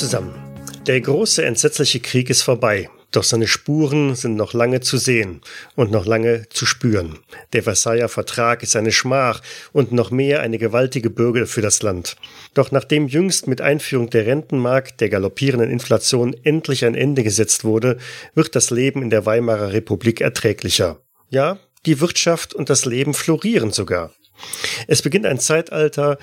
[0.00, 0.32] Zusammen.
[0.86, 2.88] Der große entsetzliche Krieg ist vorbei.
[3.10, 5.42] Doch seine Spuren sind noch lange zu sehen
[5.76, 7.18] und noch lange zu spüren.
[7.52, 9.42] Der Versailler Vertrag ist eine Schmach
[9.74, 12.16] und noch mehr eine gewaltige Bürde für das Land.
[12.54, 17.98] Doch nachdem jüngst mit Einführung der Rentenmark der galoppierenden Inflation endlich ein Ende gesetzt wurde,
[18.34, 21.02] wird das Leben in der Weimarer Republik erträglicher.
[21.28, 24.14] Ja, die Wirtschaft und das Leben florieren sogar.
[24.86, 26.16] Es beginnt ein Zeitalter,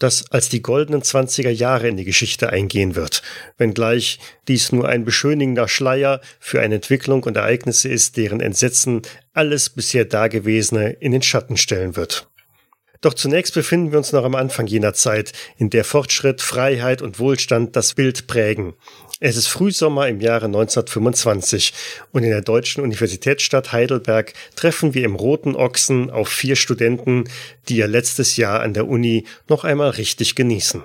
[0.00, 3.22] das als die goldenen Zwanziger Jahre in die Geschichte eingehen wird,
[3.58, 4.18] wenngleich
[4.48, 10.06] dies nur ein beschönigender Schleier für eine Entwicklung und Ereignisse ist, deren Entsetzen alles bisher
[10.06, 12.28] Dagewesene in den Schatten stellen wird.
[13.02, 17.18] Doch zunächst befinden wir uns noch am Anfang jener Zeit, in der Fortschritt, Freiheit und
[17.18, 18.74] Wohlstand das Bild prägen.
[19.22, 21.74] Es ist Frühsommer im Jahre 1925
[22.10, 27.24] und in der deutschen Universitätsstadt Heidelberg treffen wir im Roten Ochsen auf vier Studenten,
[27.68, 30.82] die ihr letztes Jahr an der Uni noch einmal richtig genießen.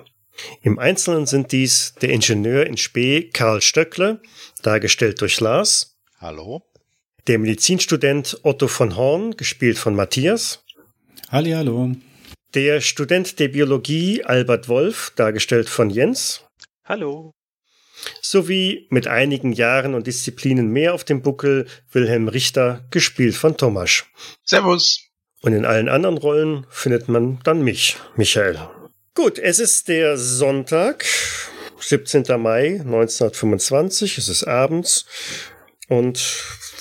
[0.61, 4.19] Im Einzelnen sind dies der Ingenieur in Spee Karl Stöckle,
[4.61, 5.95] dargestellt durch Lars.
[6.19, 6.61] Hallo.
[7.27, 10.65] Der Medizinstudent Otto von Horn, gespielt von Matthias.
[11.29, 11.91] Hallo.
[12.53, 16.43] Der Student der Biologie Albert Wolf, dargestellt von Jens.
[16.83, 17.31] Hallo.
[18.21, 24.03] Sowie mit einigen Jahren und Disziplinen mehr auf dem Buckel Wilhelm Richter, gespielt von Thomas.
[24.43, 25.01] Servus.
[25.41, 28.59] Und in allen anderen Rollen findet man dann mich, Michael.
[29.13, 31.05] Gut, es ist der Sonntag,
[31.79, 32.23] 17.
[32.41, 35.05] Mai 1925, es ist abends
[35.87, 36.19] und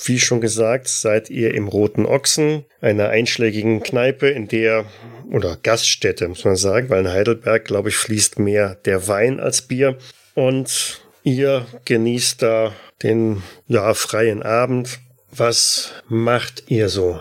[0.05, 4.85] wie schon gesagt, seid ihr im Roten Ochsen, einer einschlägigen Kneipe, in der,
[5.31, 9.63] oder Gaststätte, muss man sagen, weil in Heidelberg, glaube ich, fließt mehr der Wein als
[9.63, 9.97] Bier.
[10.33, 12.71] Und ihr genießt da
[13.03, 14.99] den, ja, freien Abend.
[15.31, 17.19] Was macht ihr so?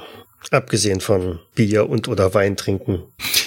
[0.50, 3.02] Abgesehen von Bier und oder Wein trinken.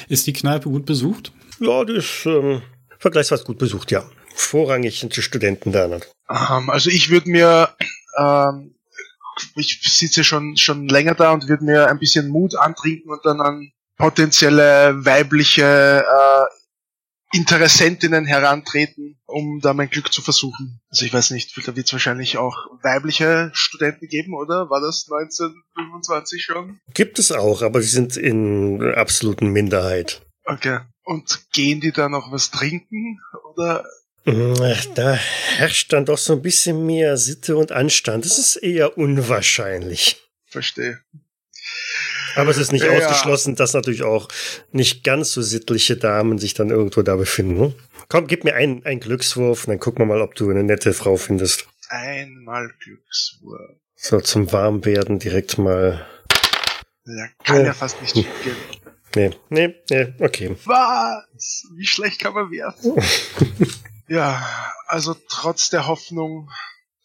[0.09, 1.31] Ist die Kneipe gut besucht?
[1.59, 2.61] Ja, die ist ähm,
[2.99, 4.03] vergleichsweise gut besucht, ja.
[4.35, 5.87] Vorrangig sind die Studenten da.
[5.87, 6.01] Ne?
[6.29, 7.69] Ähm, also ich würde mir
[8.17, 8.75] ähm,
[9.55, 13.41] ich sitze schon, schon länger da und würde mir ein bisschen Mut antrinken und dann
[13.41, 16.45] an potenzielle weibliche äh,
[17.33, 20.79] Interessentinnen herantreten, um da mein Glück zu versuchen.
[20.89, 24.69] Also ich weiß nicht, da wird es wahrscheinlich auch weibliche Studenten geben, oder?
[24.69, 26.79] War das 1925 schon?
[26.93, 30.21] Gibt es auch, aber sie sind in absoluten Minderheit.
[30.45, 30.79] Okay.
[31.03, 33.19] Und gehen die da noch was trinken?
[33.53, 33.85] Oder
[34.95, 38.25] da herrscht dann doch so ein bisschen mehr Sitte und Anstand.
[38.25, 40.17] Das ist eher unwahrscheinlich.
[40.47, 40.99] Verstehe.
[42.37, 42.91] Aber es ist nicht ja.
[42.91, 44.27] ausgeschlossen, dass natürlich auch
[44.71, 47.57] nicht ganz so sittliche Damen sich dann irgendwo da befinden.
[47.59, 47.73] Ne?
[48.09, 50.93] Komm, gib mir einen, einen Glückswurf und dann gucken wir mal, ob du eine nette
[50.93, 51.67] Frau findest.
[51.89, 53.77] Einmal Glückswurf.
[53.95, 56.05] So, zum Warmwerden direkt mal.
[57.05, 58.55] Ja, kann ja, ja fast nicht schief gehen.
[59.15, 60.55] Nee, nee, nee, okay.
[60.65, 61.65] Was?
[61.75, 62.75] Wie schlecht kann man werden?
[64.07, 64.47] Ja,
[64.87, 66.49] also trotz der Hoffnung,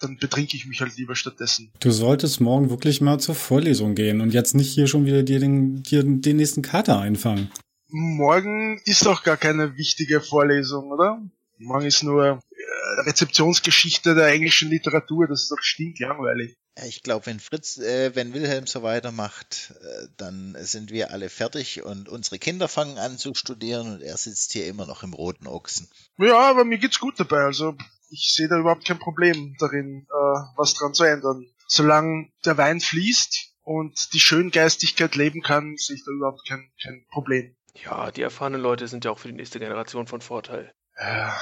[0.02, 1.70] dann betrinke ich mich halt lieber stattdessen.
[1.80, 5.38] Du solltest morgen wirklich mal zur Vorlesung gehen und jetzt nicht hier schon wieder dir
[5.38, 7.50] den, dir den nächsten Kater einfangen.
[7.88, 11.20] Morgen ist doch gar keine wichtige Vorlesung, oder?
[11.58, 16.56] Morgen ist nur äh, Rezeptionsgeschichte der englischen Literatur, das ist doch stinklangweilig.
[16.86, 21.82] Ich glaube, wenn Fritz, äh, wenn Wilhelm so weitermacht, äh, dann sind wir alle fertig
[21.82, 25.46] und unsere Kinder fangen an zu studieren und er sitzt hier immer noch im roten
[25.46, 25.88] Ochsen.
[26.16, 27.42] Ja, aber mir geht's gut dabei.
[27.42, 27.76] Also
[28.12, 31.46] ich sehe da überhaupt kein Problem darin, äh, was dran zu ändern.
[31.66, 37.04] Solange der Wein fließt und die Schöngeistigkeit leben kann, sehe ich da überhaupt kein, kein
[37.10, 37.56] Problem.
[37.74, 40.74] Ja, die erfahrenen Leute sind ja auch für die nächste Generation von Vorteil.
[40.98, 41.36] Ja,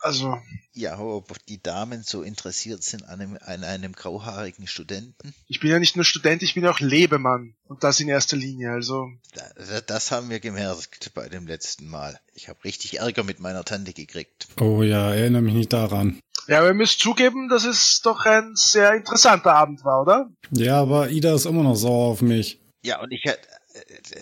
[0.00, 0.40] also.
[0.72, 5.34] Ja, ob die Damen so interessiert sind an einem, an einem grauhaarigen Studenten.
[5.46, 7.54] Ich bin ja nicht nur Student, ich bin auch Lebemann.
[7.66, 9.08] Und das in erster Linie, also.
[9.34, 12.18] Das, das haben wir gemerkt bei dem letzten Mal.
[12.34, 14.48] Ich habe richtig Ärger mit meiner Tante gekriegt.
[14.60, 16.20] Oh ja, erinnere mich nicht daran.
[16.46, 20.30] Ja, aber ihr müsst zugeben, dass es doch ein sehr interessanter Abend war, oder?
[20.50, 22.60] Ja, aber Ida ist immer noch sauer auf mich.
[22.82, 23.24] Ja, und ich,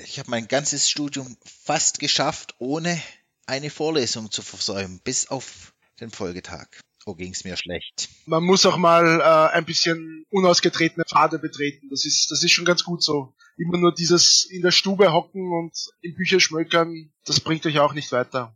[0.04, 3.00] ich habe mein ganzes Studium fast geschafft, ohne
[3.48, 6.68] eine Vorlesung zu versäumen, bis auf den Folgetag.
[7.06, 8.10] Oh, ging's mir schlecht.
[8.26, 11.88] Man muss auch mal äh, ein bisschen unausgetretene Pfade betreten.
[11.90, 13.34] Das ist, das ist schon ganz gut so.
[13.56, 15.72] Immer nur dieses in der Stube hocken und
[16.02, 18.54] in Bücher schmökern, das bringt euch auch nicht weiter.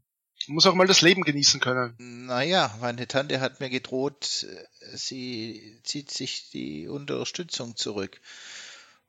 [0.49, 1.95] Man muss auch mal das Leben genießen können.
[1.99, 4.47] Naja, meine Tante hat mir gedroht,
[4.93, 8.21] sie zieht sich die Unterstützung zurück.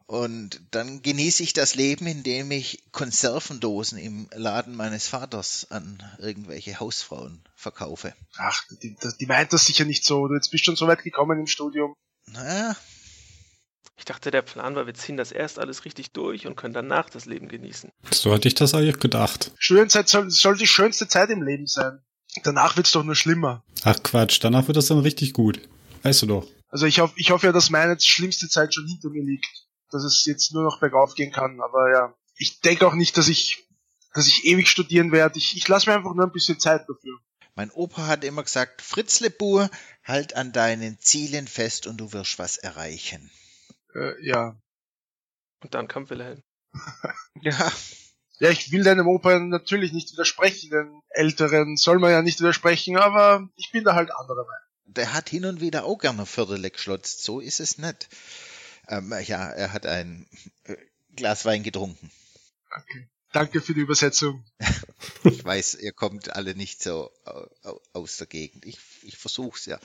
[0.06, 6.80] Und dann genieße ich das Leben, indem ich Konservendosen im Laden meines Vaters an irgendwelche
[6.80, 8.14] Hausfrauen verkaufe.
[8.38, 10.28] Ach, die, die meint das sicher nicht so.
[10.28, 11.96] Du jetzt bist schon so weit gekommen im Studium.
[12.28, 12.76] Naja.
[13.96, 17.10] Ich dachte, der Plan war, wir ziehen das erst alles richtig durch und können danach
[17.10, 17.90] das Leben genießen.
[18.12, 19.52] So hatte ich das eigentlich gedacht.
[19.58, 22.00] Studienzeit soll, soll die schönste Zeit im Leben sein.
[22.44, 23.64] Danach wird's doch nur schlimmer.
[23.84, 25.62] Ach Quatsch, danach wird das dann richtig gut.
[26.02, 26.48] Weißt du doch.
[26.70, 29.46] Also ich hoffe, ich hoffe ja, dass meine schlimmste Zeit schon hinter mir liegt.
[29.94, 31.62] Dass es jetzt nur noch bergauf gehen kann.
[31.62, 33.68] Aber ja, ich denke auch nicht, dass ich,
[34.14, 35.38] dass ich ewig studieren werde.
[35.38, 37.20] Ich, ich lasse mir einfach nur ein bisschen Zeit dafür.
[37.56, 39.70] Mein Opa hat immer gesagt, Fritzlebur,
[40.04, 43.30] halt an deinen Zielen fest und du wirst was erreichen.
[43.94, 44.58] Äh, ja.
[45.62, 46.42] Und dann kam Wilhelm.
[47.42, 47.72] Ja,
[48.40, 52.98] Ja, ich will deinem Opa natürlich nicht widersprechen, den Älteren soll man ja nicht widersprechen,
[52.98, 54.68] aber ich bin da halt anderer Meinung.
[54.86, 58.10] der hat hin und wieder auch gerne Viertel geschlotzt, so ist es nicht.
[58.88, 60.28] Ähm, ja, er hat ein
[60.66, 60.76] äh,
[61.16, 62.12] Glas Wein getrunken.
[62.76, 63.08] Okay.
[63.32, 64.44] Danke für die Übersetzung.
[65.26, 68.66] Ich weiß, ihr kommt alle nicht so au- au- aus der Gegend.
[68.66, 69.80] Ich, ich versuch's ja.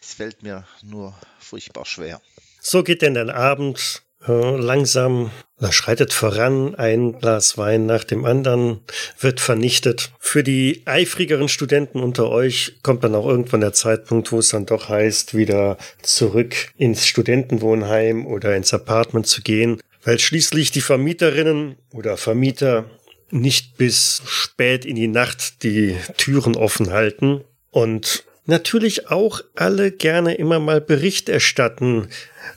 [0.00, 2.22] Es fällt mir nur furchtbar schwer.
[2.60, 8.80] So geht denn der Abend langsam, da schreitet voran, ein Glas Wein nach dem anderen
[9.18, 10.12] wird vernichtet.
[10.18, 14.66] Für die eifrigeren Studenten unter euch kommt dann auch irgendwann der Zeitpunkt, wo es dann
[14.66, 21.76] doch heißt, wieder zurück ins Studentenwohnheim oder ins Apartment zu gehen, weil schließlich die Vermieterinnen
[21.92, 22.84] oder Vermieter
[23.30, 30.34] nicht bis spät in die Nacht die Türen offen halten und natürlich auch alle gerne
[30.34, 32.08] immer mal Bericht erstatten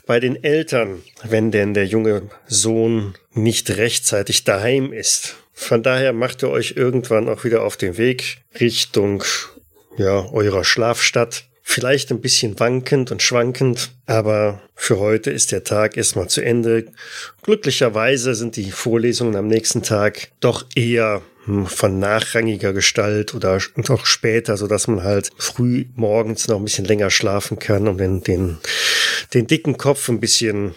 [0.06, 5.36] bei den Eltern, wenn denn der junge Sohn nicht rechtzeitig daheim ist.
[5.52, 9.22] Von daher macht ihr euch irgendwann auch wieder auf den Weg Richtung
[9.96, 11.44] ja, eurer Schlafstadt.
[11.64, 16.86] Vielleicht ein bisschen wankend und schwankend, aber für heute ist der Tag erstmal zu Ende.
[17.42, 24.06] Glücklicherweise sind die Vorlesungen am nächsten Tag doch eher hm, von nachrangiger Gestalt oder auch
[24.06, 28.22] später, so dass man halt früh morgens noch ein bisschen länger schlafen kann, um den,
[28.22, 28.58] den,
[29.32, 30.74] den dicken Kopf ein bisschen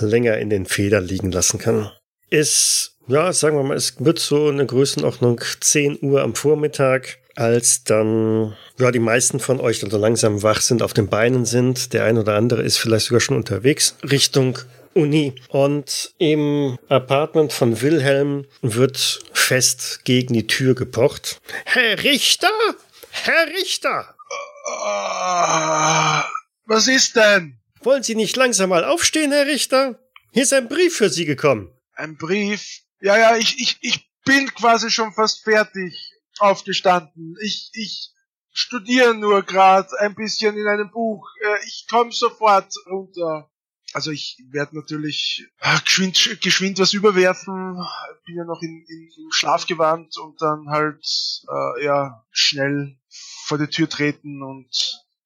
[0.00, 1.90] länger in den Federn liegen lassen kann.
[2.28, 7.84] Es, ja, sagen wir mal, es wird so eine Größenordnung 10 Uhr am Vormittag, als
[7.84, 11.92] dann, ja, die meisten von euch dann so langsam wach sind, auf den Beinen sind.
[11.92, 14.58] Der ein oder andere ist vielleicht sogar schon unterwegs Richtung
[14.94, 15.34] Uni.
[15.48, 21.40] Und im Apartment von Wilhelm wird fest gegen die Tür gepocht.
[21.64, 22.48] Herr Richter!
[23.10, 24.14] Herr Richter!
[24.66, 26.24] Ah,
[26.66, 27.58] was ist denn?
[27.82, 29.98] Wollen Sie nicht langsam mal aufstehen, Herr Richter?
[30.32, 31.70] Hier ist ein Brief für Sie gekommen.
[31.94, 32.80] Ein Brief?
[33.00, 37.36] Ja, ja, ich, ich, ich bin quasi schon fast fertig aufgestanden.
[37.42, 38.10] Ich, ich
[38.52, 41.28] studiere nur gerade ein bisschen in einem Buch.
[41.42, 43.50] Äh, Ich komme sofort runter.
[43.92, 47.76] Also ich werde natürlich ah, geschwind, geschwind was überwerfen.
[48.26, 51.04] Bin ja noch in, in, im Schlaf gewandt und dann halt
[51.48, 52.96] äh, ja schnell
[53.46, 54.68] vor die Tür treten und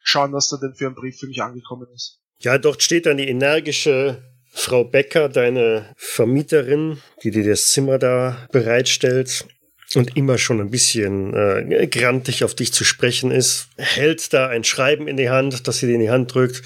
[0.00, 2.20] schauen, was da denn für ein Brief für mich angekommen ist.
[2.40, 8.48] Ja, dort steht dann die energische Frau Becker, deine Vermieterin, die dir das Zimmer da
[8.52, 9.46] bereitstellt
[9.94, 14.64] und immer schon ein bisschen äh, grantig auf dich zu sprechen ist, hält da ein
[14.64, 16.62] Schreiben in die Hand, das sie dir in die Hand drückt.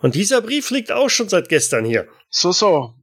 [0.00, 2.06] Und dieser Brief liegt auch schon seit gestern hier.
[2.28, 2.94] So, so.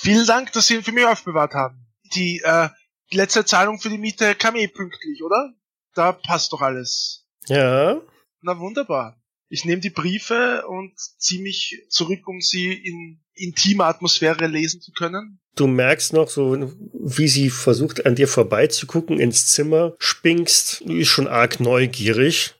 [0.00, 1.86] Vielen Dank, dass Sie ihn für mich aufbewahrt haben.
[2.16, 2.68] Die, äh,
[3.12, 5.54] die letzte Zahlung für die Miete kam eh pünktlich, oder?
[5.94, 7.24] Da passt doch alles.
[7.46, 8.00] Ja,
[8.40, 9.22] Na wunderbar.
[9.48, 14.92] Ich nehme die Briefe und ziehe mich zurück, um sie in intimer Atmosphäre lesen zu
[14.92, 15.40] können.
[15.56, 20.82] du merkst noch so, wie sie versucht, an dir vorbeizugucken, ins Zimmer spinkst.
[20.82, 22.54] Ist schon arg neugierig.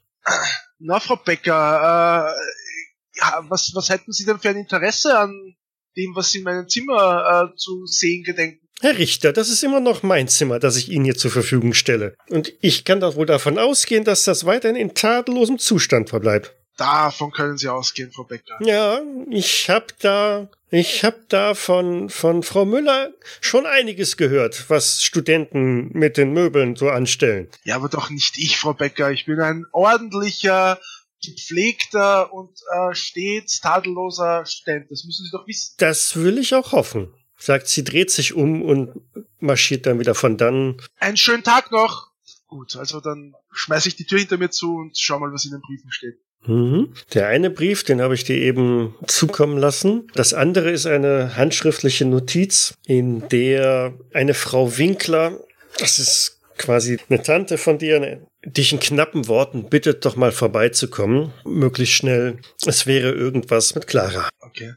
[0.78, 5.54] Na, Frau Becker, äh, ja, was, was hätten Sie denn für ein Interesse an
[5.96, 8.68] dem, was Sie in meinem Zimmer äh, zu sehen gedenken?
[8.80, 12.16] Herr Richter, das ist immer noch mein Zimmer, das ich Ihnen hier zur Verfügung stelle.
[12.30, 16.56] Und ich kann doch wohl davon ausgehen, dass das weiterhin in tadellosem Zustand verbleibt.
[16.76, 18.58] Davon können Sie ausgehen, Frau Becker.
[18.60, 19.00] Ja,
[19.30, 25.90] ich hab da, ich hab da von, von Frau Müller schon einiges gehört, was Studenten
[25.92, 27.48] mit den Möbeln so anstellen.
[27.64, 29.10] Ja, aber doch nicht ich, Frau Becker.
[29.10, 30.80] Ich bin ein ordentlicher,
[31.24, 34.90] gepflegter und äh, stets tadelloser Student.
[34.90, 35.74] Das müssen Sie doch wissen.
[35.78, 37.14] Das will ich auch hoffen.
[37.36, 39.00] Sagt sie, dreht sich um und
[39.40, 40.80] marschiert dann wieder von dann.
[40.98, 42.12] Einen schönen Tag noch.
[42.46, 45.50] Gut, also dann schmeiße ich die Tür hinter mir zu und schau mal, was in
[45.50, 46.20] den Briefen steht.
[46.46, 46.92] Mhm.
[47.14, 50.08] Der eine Brief, den habe ich dir eben zukommen lassen.
[50.14, 55.38] Das andere ist eine handschriftliche Notiz, in der eine Frau Winkler,
[55.78, 61.32] das ist quasi eine Tante von dir, dich in knappen Worten bittet, doch mal vorbeizukommen.
[61.44, 62.38] Möglichst schnell.
[62.66, 64.28] Es wäre irgendwas mit Clara.
[64.40, 64.74] Okay.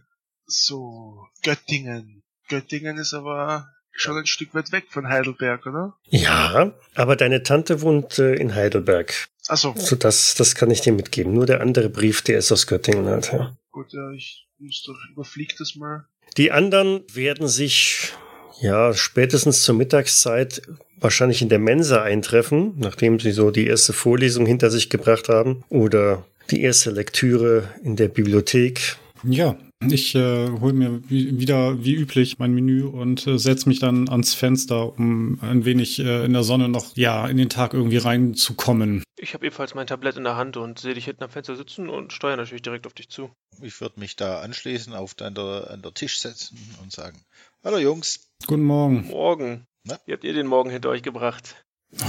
[0.47, 2.23] So, Göttingen.
[2.47, 5.95] Göttingen ist aber schon ein Stück weit weg von Heidelberg, oder?
[6.05, 9.27] Ja, aber deine Tante wohnt äh, in Heidelberg.
[9.47, 11.33] Also So, das, das kann ich dir mitgeben.
[11.33, 13.31] Nur der andere Brief, der ist aus Göttingen halt.
[13.31, 13.55] Ja.
[13.71, 16.05] gut, ja, ich muss doch überflieg das mal.
[16.37, 18.11] Die anderen werden sich
[18.59, 20.61] ja spätestens zur Mittagszeit
[20.99, 25.63] wahrscheinlich in der Mensa eintreffen, nachdem sie so die erste Vorlesung hinter sich gebracht haben
[25.69, 28.97] oder die erste Lektüre in der Bibliothek.
[29.23, 33.79] Ja, ich äh, hole mir wie, wieder wie üblich mein Menü und äh, setze mich
[33.79, 37.73] dann ans Fenster, um ein wenig äh, in der Sonne noch ja in den Tag
[37.73, 39.03] irgendwie reinzukommen.
[39.17, 41.89] Ich habe ebenfalls mein Tablett in der Hand und sehe dich hinten am Fenster sitzen
[41.89, 43.31] und steuere natürlich direkt auf dich zu.
[43.61, 47.17] Ich würde mich da anschließen, auf an der, an der Tisch setzen und sagen,
[47.63, 48.29] hallo Jungs.
[48.47, 49.07] Guten Morgen.
[49.07, 49.65] Morgen.
[49.83, 49.99] Na?
[50.05, 51.55] Wie habt ihr den Morgen hinter euch gebracht?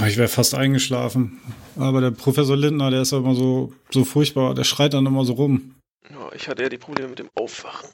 [0.00, 1.40] Oh, ich wäre fast eingeschlafen.
[1.76, 5.24] Aber der Professor Lindner, der ist ja immer so, so furchtbar, der schreit dann immer
[5.24, 5.75] so rum.
[6.10, 7.88] Ja, ich hatte ja die Probleme mit dem Aufwachen.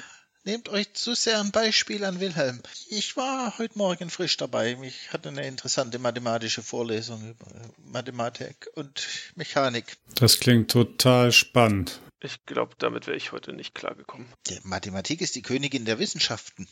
[0.45, 2.61] nehmt euch zu sehr ein Beispiel an Wilhelm.
[2.89, 4.79] Ich war heute Morgen frisch dabei.
[4.83, 7.47] Ich hatte eine interessante mathematische Vorlesung über
[7.85, 9.97] Mathematik und Mechanik.
[10.15, 12.01] Das klingt total spannend.
[12.21, 14.27] Ich glaube, damit wäre ich heute nicht klargekommen.
[14.49, 16.67] Die Mathematik ist die Königin der Wissenschaften.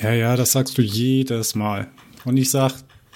[0.00, 1.90] Ja, ja, das sagst du jedes Mal.
[2.24, 2.72] Und ich sag,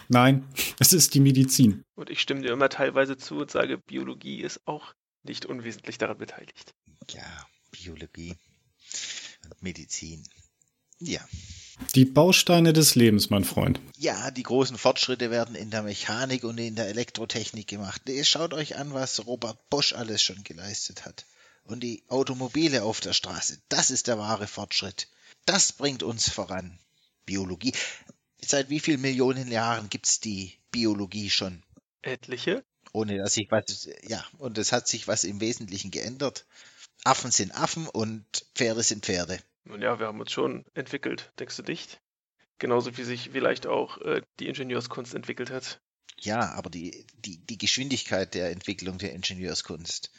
[0.08, 0.48] nein,
[0.78, 1.84] es ist die Medizin.
[1.94, 6.18] Und ich stimme dir immer teilweise zu und sage, Biologie ist auch nicht unwesentlich daran
[6.18, 6.74] beteiligt.
[7.10, 8.36] Ja, Biologie
[9.44, 10.26] und Medizin.
[10.98, 11.20] Ja.
[11.94, 13.80] Die Bausteine des Lebens, mein Freund.
[13.96, 18.02] Ja, die großen Fortschritte werden in der Mechanik und in der Elektrotechnik gemacht.
[18.22, 21.24] Schaut euch an, was Robert Bosch alles schon geleistet hat.
[21.62, 25.08] Und die Automobile auf der Straße, das ist der wahre Fortschritt.
[25.44, 26.78] Das bringt uns voran.
[27.26, 27.72] Biologie.
[28.40, 31.62] Seit wie vielen Millionen Jahren gibt's die Biologie schon?
[32.02, 32.64] Etliche?
[32.92, 36.46] Ohne dass sich was, ja, und es hat sich was im Wesentlichen geändert.
[37.04, 39.38] Affen sind Affen und Pferde sind Pferde.
[39.64, 42.00] Nun ja, wir haben uns schon entwickelt, denkst du nicht?
[42.58, 45.80] Genauso wie sich vielleicht auch äh, die Ingenieurskunst entwickelt hat.
[46.18, 50.10] Ja, aber die, die, die Geschwindigkeit der Entwicklung der Ingenieurskunst,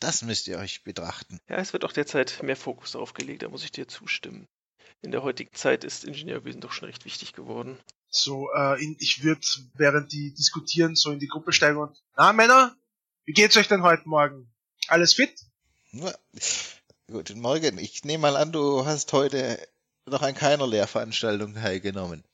[0.00, 1.38] das müsst ihr euch betrachten.
[1.48, 4.46] Ja, es wird auch derzeit mehr Fokus darauf gelegt, da muss ich dir zustimmen.
[5.02, 7.78] In der heutigen Zeit ist Ingenieurwesen doch schon recht wichtig geworden.
[8.08, 9.40] So, äh, in, ich würde,
[9.74, 12.74] während die diskutieren, so in die Gruppe steigen und, na Männer,
[13.24, 14.48] wie geht's euch denn heute Morgen?
[14.88, 15.34] Alles fit?
[15.92, 16.12] Ja.
[17.08, 17.78] Guten Morgen.
[17.78, 19.58] Ich nehme mal an, du hast heute
[20.06, 22.24] noch an keiner Lehrveranstaltung teilgenommen.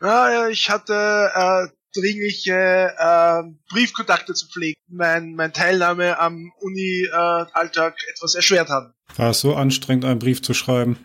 [0.00, 8.34] Ja, ich hatte äh, dringliche äh, Briefkontakte zu pflegen, mein, mein Teilnahme am Uni-Alltag etwas
[8.34, 8.94] erschwert haben.
[9.16, 10.96] War es so anstrengend, einen Brief zu schreiben?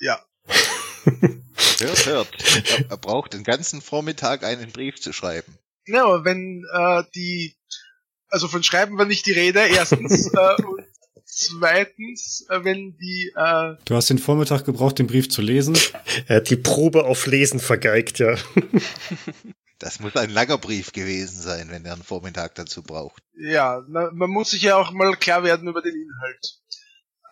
[0.00, 0.20] Ja.
[1.78, 2.28] Hört, hört.
[2.70, 5.58] Er, er braucht den ganzen Vormittag einen Brief zu schreiben.
[5.86, 7.54] Ja, aber wenn äh, die,
[8.28, 10.84] also von Schreiben war nicht die Rede, erstens, äh, und
[11.26, 15.76] zweitens, äh, wenn die, äh, Du hast den Vormittag gebraucht, den Brief zu lesen.
[16.26, 18.36] Er hat die Probe auf Lesen vergeigt, ja.
[19.78, 23.22] Das muss ein langer Brief gewesen sein, wenn er einen Vormittag dazu braucht.
[23.38, 26.60] ja, na, man muss sich ja auch mal klar werden über den Inhalt.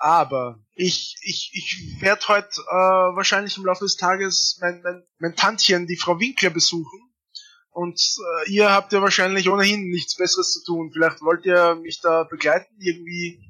[0.05, 5.35] Aber ich, ich, ich werde heute äh, wahrscheinlich im Laufe des Tages mein, mein, mein
[5.35, 7.01] Tantchen, die Frau Winkler, besuchen.
[7.71, 7.99] Und
[8.45, 10.91] äh, ihr habt ja wahrscheinlich ohnehin nichts Besseres zu tun.
[10.93, 12.75] Vielleicht wollt ihr mich da begleiten.
[12.81, 13.41] Irgendwie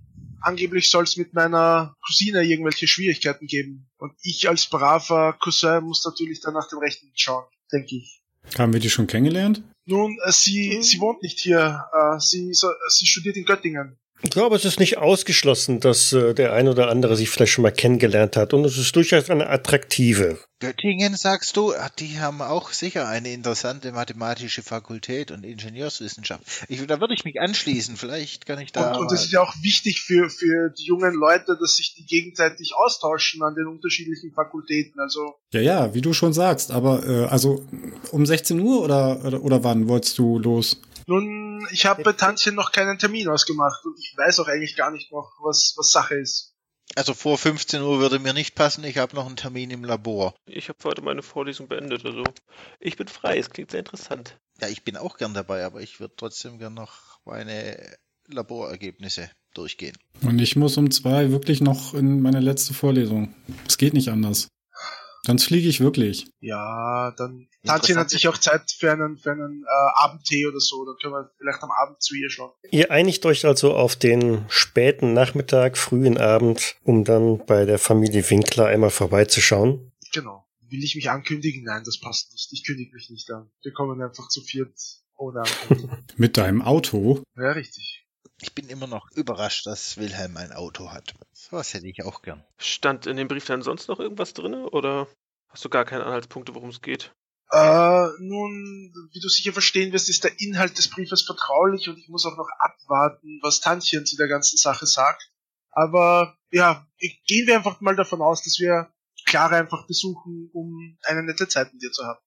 [0.42, 3.90] angeblich soll es mit meiner Cousine irgendwelche Schwierigkeiten geben.
[3.98, 8.22] Und ich als braver Cousin muss natürlich dann nach dem Rechten schauen, denke ich.
[8.56, 9.64] Haben wir die schon kennengelernt?
[9.86, 11.84] Nun, äh, sie, sie wohnt nicht hier.
[11.92, 13.98] Äh, sie, so, sie studiert in Göttingen.
[14.22, 17.62] Ich glaube, es ist nicht ausgeschlossen, dass äh, der ein oder andere sich vielleicht schon
[17.62, 18.54] mal kennengelernt hat.
[18.54, 20.38] Und es ist durchaus eine attraktive.
[20.60, 26.42] Göttingen, sagst du, Ah, die haben auch sicher eine interessante mathematische Fakultät und Ingenieurswissenschaft.
[26.68, 27.96] Ich, da würde ich mich anschließen.
[27.96, 28.92] Vielleicht kann ich da.
[28.92, 31.94] Und, und das mal- ist ja auch wichtig für, für die jungen Leute, dass sich
[31.96, 34.98] die gegenseitig austauschen an den unterschiedlichen Fakultäten.
[35.00, 36.70] Also, Ja, ja, wie du schon sagst.
[36.70, 37.66] Aber äh, also
[38.12, 40.80] um 16 Uhr oder, oder, oder wann wolltest du los?
[41.06, 44.90] nun, ich habe bei Tantchen noch keinen Termin ausgemacht und ich weiß auch eigentlich gar
[44.90, 46.53] nicht noch, was, was Sache ist.
[46.94, 48.84] Also vor 15 Uhr würde mir nicht passen.
[48.84, 50.34] Ich habe noch einen Termin im Labor.
[50.46, 52.24] Ich habe heute meine Vorlesung beendet, also
[52.80, 54.38] ich bin frei, es klingt sehr interessant.
[54.60, 57.96] Ja, ich bin auch gern dabei, aber ich würde trotzdem gern noch meine
[58.28, 59.96] Laborergebnisse durchgehen.
[60.22, 63.34] Und ich muss um zwei wirklich noch in meine letzte Vorlesung.
[63.66, 64.48] Es geht nicht anders.
[65.26, 66.26] Sonst fliege ich wirklich.
[66.40, 70.84] Ja, dann Tantchen hat sich auch Zeit für einen, für einen äh, Abendtee oder so.
[70.84, 72.52] Dann können wir vielleicht am Abend zu ihr schauen.
[72.70, 78.28] Ihr einigt euch also auf den späten Nachmittag, frühen Abend, um dann bei der Familie
[78.28, 79.92] Winkler einmal vorbeizuschauen.
[80.12, 80.44] Genau.
[80.68, 81.64] Will ich mich ankündigen?
[81.64, 82.52] Nein, das passt nicht.
[82.52, 83.50] Ich kündige mich nicht an.
[83.62, 84.74] Wir kommen einfach zu viert
[85.16, 86.04] ohne Ankündigung.
[86.16, 87.22] Mit deinem Auto?
[87.36, 87.93] ja, richtig.
[88.40, 91.14] Ich bin immer noch überrascht, dass Wilhelm ein Auto hat.
[91.32, 92.44] Sowas hätte ich auch gern.
[92.58, 95.06] Stand in dem Brief dann sonst noch irgendwas drin oder
[95.48, 97.14] hast du gar keine Anhaltspunkte, worum es geht?
[97.50, 102.08] Äh, nun, wie du sicher verstehen wirst, ist der Inhalt des Briefes vertraulich und ich
[102.08, 105.30] muss auch noch abwarten, was Tantchen zu der ganzen Sache sagt.
[105.70, 106.86] Aber ja,
[107.26, 108.92] gehen wir einfach mal davon aus, dass wir
[109.26, 112.20] Clara einfach besuchen, um eine nette Zeit mit dir zu haben.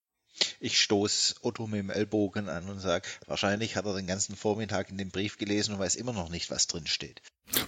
[0.60, 4.90] Ich stoß Otto mit dem Ellbogen an und sage, wahrscheinlich hat er den ganzen Vormittag
[4.90, 7.22] in dem Brief gelesen und weiß immer noch nicht, was drin steht.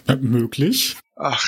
[0.07, 0.97] Ja, möglich.
[1.15, 1.45] Ach,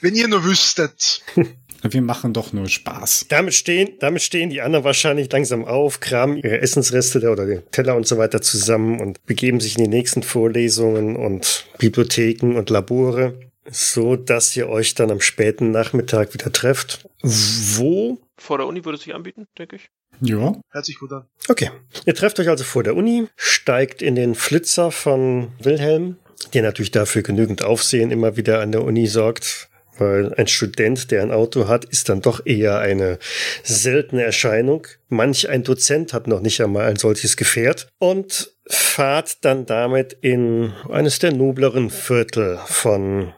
[0.00, 1.22] wenn ihr nur wüsstet.
[1.82, 3.26] Wir machen doch nur Spaß.
[3.28, 7.94] Damit stehen, damit stehen die anderen wahrscheinlich langsam auf, kramen ihre Essensreste oder den Teller
[7.94, 13.38] und so weiter zusammen und begeben sich in die nächsten Vorlesungen und Bibliotheken und Labore,
[13.70, 17.06] so dass ihr euch dann am späten Nachmittag wieder trefft.
[17.20, 18.18] Wo?
[18.38, 19.90] Vor der Uni würde es sich anbieten, denke ich.
[20.20, 20.54] Ja.
[20.70, 21.24] Hört sich gut an.
[21.48, 21.70] Okay.
[22.06, 26.16] Ihr trefft euch also vor der Uni, steigt in den Flitzer von Wilhelm,
[26.52, 29.68] der natürlich dafür genügend Aufsehen immer wieder an der Uni sorgt,
[29.98, 33.18] weil ein Student, der ein Auto hat, ist dann doch eher eine
[33.62, 34.86] seltene Erscheinung.
[35.08, 40.72] Manch ein Dozent hat noch nicht einmal ein solches Gefährt und fahrt dann damit in
[40.90, 43.32] eines der nobleren Viertel von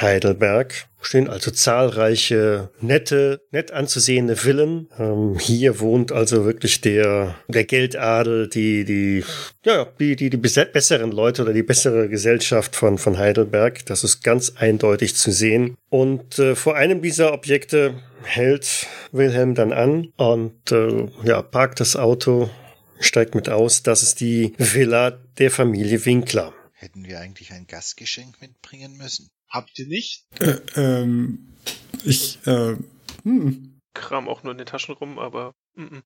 [0.00, 4.88] Heidelberg stehen also zahlreiche nette, nett anzusehende Villen.
[4.98, 9.24] Ähm, hier wohnt also wirklich der, der Geldadel, die, die,
[9.64, 13.84] ja, die, die, die besseren Leute oder die bessere Gesellschaft von, von Heidelberg.
[13.86, 15.76] Das ist ganz eindeutig zu sehen.
[15.90, 21.96] Und äh, vor einem dieser Objekte hält Wilhelm dann an und äh, ja, parkt das
[21.96, 22.48] Auto,
[23.00, 23.82] steigt mit aus.
[23.82, 26.54] Das ist die Villa der Familie Winkler.
[26.72, 29.30] Hätten wir eigentlich ein Gastgeschenk mitbringen müssen?
[29.52, 30.24] Habt ihr nicht?
[30.40, 31.52] Äh, ähm,
[32.04, 32.76] ich, äh,
[33.22, 33.78] hm.
[33.92, 35.52] Kram auch nur in den Taschen rum, aber.
[35.74, 36.02] Mm -mm.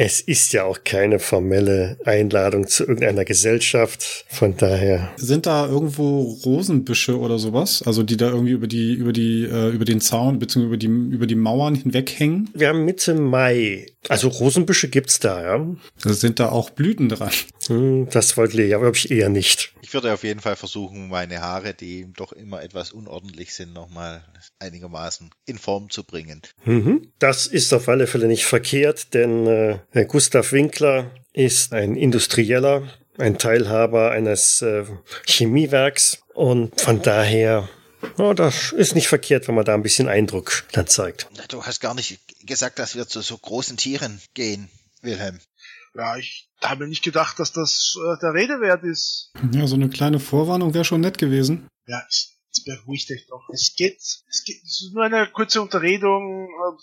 [0.00, 4.26] Es ist ja auch keine formelle Einladung zu irgendeiner Gesellschaft.
[4.28, 5.10] Von daher.
[5.16, 7.82] Sind da irgendwo Rosenbüsche oder sowas?
[7.84, 10.66] Also die da irgendwie über die, über die, äh, über den Zaun bzw.
[10.66, 12.48] über die, über die Mauern hinweghängen?
[12.54, 13.86] Wir haben Mitte Mai.
[14.08, 15.66] Also Rosenbüsche gibt's da, ja.
[16.04, 17.32] Also sind da auch Blüten dran?
[17.66, 19.74] Hm, das wollte Lea, glaube ich, eher nicht.
[19.82, 24.24] Ich würde auf jeden Fall versuchen, meine Haare, die doch immer etwas unordentlich sind, nochmal
[24.58, 26.42] einigermaßen in Form zu bringen.
[26.64, 27.12] Mhm.
[27.18, 32.82] Das ist auf alle Fälle nicht verkehrt, denn äh, Gustav Winkler ist ein Industrieller,
[33.18, 34.84] ein Teilhaber eines äh,
[35.26, 37.68] Chemiewerks und von daher
[38.16, 41.28] ja, das ist nicht verkehrt, wenn man da ein bisschen Eindruck dann zeigt.
[41.48, 44.68] Du hast gar nicht gesagt, dass wir zu so großen Tieren gehen,
[45.02, 45.38] Wilhelm.
[45.94, 49.32] Ja, ich habe nicht gedacht, dass das äh, der Rede wert ist.
[49.52, 51.68] Ja, so eine kleine Vorwarnung wäre schon nett gewesen.
[51.86, 53.48] Ja, jetzt, jetzt beruhigt euch doch.
[53.52, 56.48] Es geht, es geht, es ist nur eine kurze Unterredung.
[56.48, 56.82] Äh,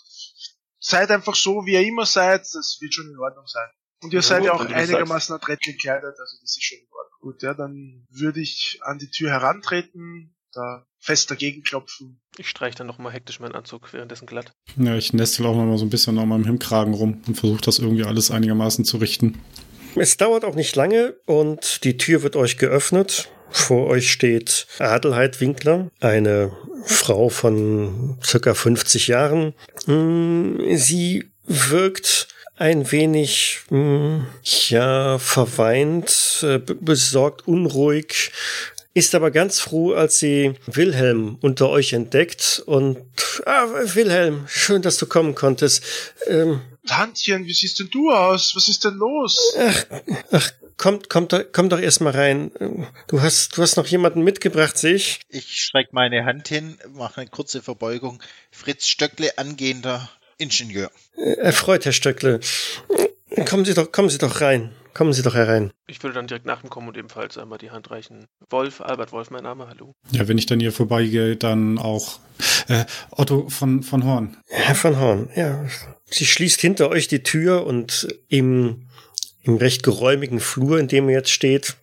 [0.78, 2.42] Seid einfach so, wie ihr immer seid.
[2.42, 3.68] Das wird schon in Ordnung sein.
[4.02, 6.62] Und ihr Ja, seid ja gut, auch du das einigermaßen adrett gekleidet, also das ist
[6.62, 7.18] schon in Ordnung.
[7.22, 12.20] Gut, ja, dann würde ich an die Tür herantreten, da fest dagegen klopfen.
[12.38, 14.52] Ich streiche dann nochmal hektisch meinen Anzug, währenddessen glatt.
[14.76, 17.78] Ja, ich nestel auch mal so ein bisschen an meinem Hemdkragen rum und versuche das
[17.78, 19.38] irgendwie alles einigermaßen zu richten.
[19.94, 23.30] Es dauert auch nicht lange und die Tür wird euch geöffnet.
[23.48, 26.52] Vor euch steht Adelheid Winkler, eine
[26.84, 29.54] Frau von circa 50 Jahren.
[29.86, 34.18] Mm, Sie wirkt ein wenig, mm,
[34.68, 38.32] ja, verweint, äh, be- besorgt, unruhig,
[38.96, 42.96] ist aber ganz froh, als sie Wilhelm unter euch entdeckt und,
[43.44, 45.82] ah, Wilhelm, schön, dass du kommen konntest.
[46.26, 48.56] Ähm, Tantchen, wie siehst denn du aus?
[48.56, 49.54] Was ist denn los?
[50.32, 52.50] Ach, kommt, kommt, doch- komm doch erst mal rein.
[53.08, 55.20] Du hast, du hast noch jemanden mitgebracht, sehe ich.
[55.28, 58.22] Ich strecke meine Hand hin, mache eine kurze Verbeugung.
[58.50, 60.90] Fritz Stöckle, angehender Ingenieur.
[61.16, 62.40] Äh, Erfreut, Herr Stöckle.
[63.46, 64.72] Kommen Sie doch, kommen Sie doch rein.
[64.96, 65.72] Kommen Sie doch herein.
[65.86, 68.24] Ich würde dann direkt nach ihm kommen und ebenfalls einmal die Hand reichen.
[68.48, 69.92] Wolf, Albert Wolf, mein Name, hallo.
[70.10, 72.18] Ja, wenn ich dann hier vorbeigehe, dann auch
[72.68, 74.38] äh, Otto von, von Horn.
[74.48, 75.66] Herr von Horn, ja.
[76.06, 78.86] Sie schließt hinter euch die Tür und im,
[79.42, 81.76] im recht geräumigen Flur, in dem ihr jetzt steht,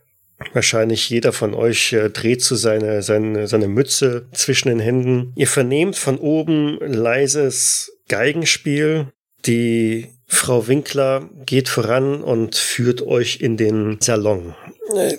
[0.53, 5.33] wahrscheinlich jeder von euch äh, dreht so seine, seine, seine Mütze zwischen den Händen.
[5.35, 9.13] Ihr vernehmt von oben leises Geigenspiel.
[9.45, 14.55] Die Frau Winkler geht voran und führt euch in den Salon.
[14.95, 15.17] Äh,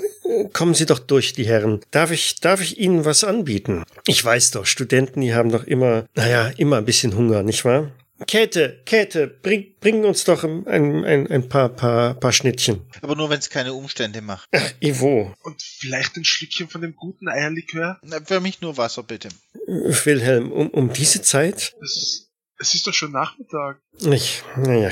[0.52, 1.80] Kommen Sie doch durch, die Herren.
[1.90, 3.84] Darf ich, darf ich Ihnen was anbieten?
[4.06, 7.92] Ich weiß doch, Studenten, die haben doch immer, naja, immer ein bisschen Hunger, nicht wahr?
[8.26, 12.80] Käthe, Käthe, bring, bring uns doch ein, ein, ein paar, paar, paar Schnittchen.
[13.02, 14.48] Aber nur, wenn es keine Umstände macht.
[14.52, 17.98] Ach, Ivo, Und vielleicht ein Schlückchen von dem guten Eierlikör?
[18.02, 19.28] Na, Für mich nur Wasser, bitte.
[19.66, 21.74] Wilhelm, um, um diese Zeit?
[21.82, 22.23] Es,
[22.64, 23.79] es ist doch schon Nachmittag.
[24.11, 24.90] Ich, naja,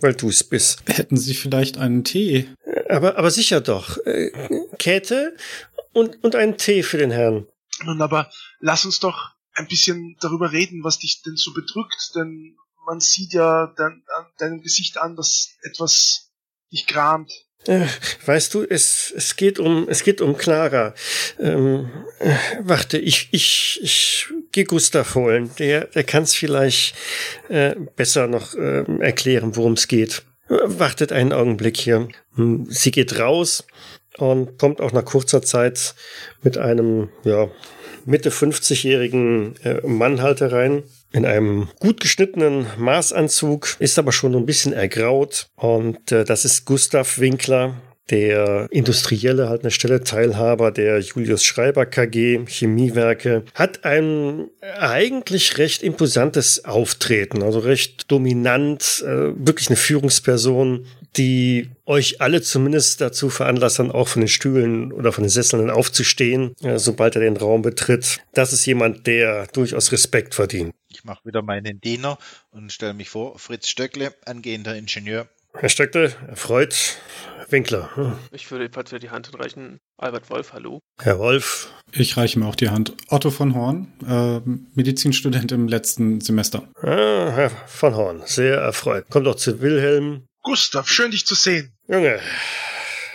[0.00, 0.82] weil du es bist.
[0.86, 2.48] Hätten Sie vielleicht einen Tee?
[2.88, 4.04] Aber, aber sicher doch.
[4.04, 4.32] Äh,
[4.78, 5.36] Käthe
[5.92, 7.46] und, und einen Tee für den Herrn.
[7.84, 12.56] Nun, aber lass uns doch ein bisschen darüber reden, was dich denn so bedrückt, denn
[12.84, 16.32] man sieht ja dein, an deinem Gesicht an, dass etwas
[16.72, 17.30] dich kramt.
[17.66, 17.86] Äh,
[18.26, 20.94] Weißt du, es, es geht um, es geht um Clara.
[21.38, 25.50] Ähm, äh, warte, ich, ich, ich geh Gustav holen.
[25.58, 26.94] Der, der kann es vielleicht
[27.48, 30.22] äh, besser noch äh, erklären, worum es geht.
[30.48, 32.08] Wartet einen Augenblick hier.
[32.34, 33.64] Hm, sie geht raus
[34.18, 35.94] und kommt auch nach kurzer Zeit
[36.42, 37.48] mit einem, ja,
[38.04, 40.84] Mitte 50-jährigen äh, Mann halt herein.
[41.12, 45.48] In einem gut geschnittenen Maßanzug, ist aber schon ein bisschen ergraut.
[45.56, 47.74] Und äh, das ist Gustav Winkler,
[48.10, 55.82] der Industrielle halt eine Stelle Teilhaber der Julius Schreiber KG Chemiewerke hat ein eigentlich recht
[55.82, 63.90] imposantes Auftreten, also recht dominant, äh, wirklich eine Führungsperson, die euch alle zumindest dazu veranlassen,
[63.90, 68.20] auch von den Stühlen oder von den Sesseln aufzustehen, äh, sobald er den Raum betritt.
[68.34, 70.74] Das ist jemand, der durchaus Respekt verdient.
[70.88, 72.18] Ich mache wieder meinen Diener
[72.50, 75.28] und stelle mich vor, Fritz Stöckle, angehender Ingenieur.
[75.54, 76.98] Herr Stöckle, erfreut,
[77.48, 77.94] Winkler.
[77.96, 78.18] Hm.
[78.32, 79.78] Ich würde jedenfalls wieder die Hand hinreichen.
[79.98, 80.80] Albert Wolf, hallo.
[81.00, 81.72] Herr Wolf.
[81.92, 82.94] Ich reiche mir auch die Hand.
[83.08, 84.40] Otto von Horn, äh,
[84.74, 86.68] Medizinstudent im letzten Semester.
[86.76, 89.08] Ah, Herr von Horn, sehr erfreut.
[89.10, 90.26] Kommt doch zu Wilhelm.
[90.42, 91.76] Gustav, schön dich zu sehen.
[91.88, 92.20] Junge,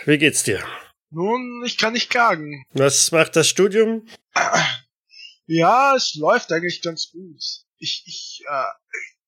[0.04, 0.62] wie geht's dir?
[1.10, 2.64] Nun, ich kann nicht klagen.
[2.72, 4.06] Was macht das Studium?
[5.46, 7.42] Ja, es läuft eigentlich ganz gut.
[7.78, 8.64] Ich, ich äh,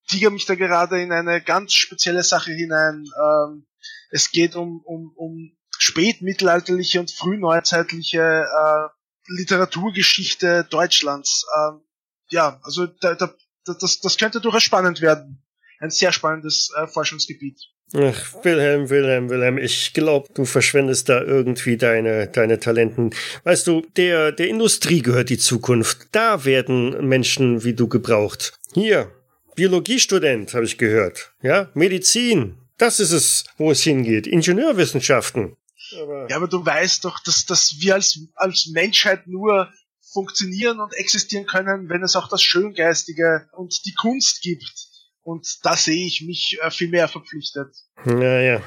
[0.09, 3.05] tiger mich da gerade in eine ganz spezielle Sache hinein.
[3.23, 3.67] Ähm,
[4.15, 8.89] es geht um, um, um spätmittelalterliche und frühneuzeitliche äh,
[9.27, 11.45] Literaturgeschichte Deutschlands.
[11.59, 11.81] Ähm,
[12.29, 15.43] ja, also da, da, das, das könnte durchaus spannend werden.
[15.81, 17.59] Ein sehr spannendes äh, Forschungsgebiet.
[17.93, 23.11] Ach, Wilhelm, Wilhelm, Wilhelm, ich glaube, du verschwendest da irgendwie deine, deine Talenten.
[23.43, 26.07] Weißt du, der, der Industrie gehört die Zukunft.
[26.13, 28.59] Da werden Menschen wie du gebraucht.
[28.75, 29.11] Hier,
[29.57, 31.33] Biologiestudent, habe ich gehört.
[31.43, 32.64] Ja, Medizin.
[32.79, 34.27] Das ist es, wo es hingeht.
[34.27, 35.57] Ingenieurwissenschaften.
[36.01, 39.71] Aber ja, aber du weißt doch, dass, dass wir als, als Menschheit nur
[40.13, 44.89] funktionieren und existieren können, wenn es auch das Schöngeistige und die Kunst gibt.
[45.23, 47.75] Und da sehe ich mich äh, viel mehr verpflichtet.
[48.05, 48.63] Naja.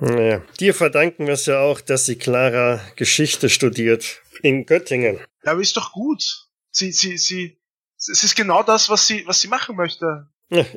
[0.00, 0.42] Naja.
[0.60, 4.22] Dir verdanken wir es ja auch, dass sie Clara Geschichte studiert.
[4.42, 5.18] In Göttingen.
[5.44, 6.22] Ja, aber ist doch gut.
[6.70, 7.58] Sie, sie, sie,
[7.96, 10.28] es ist genau das, was sie, was sie machen möchte.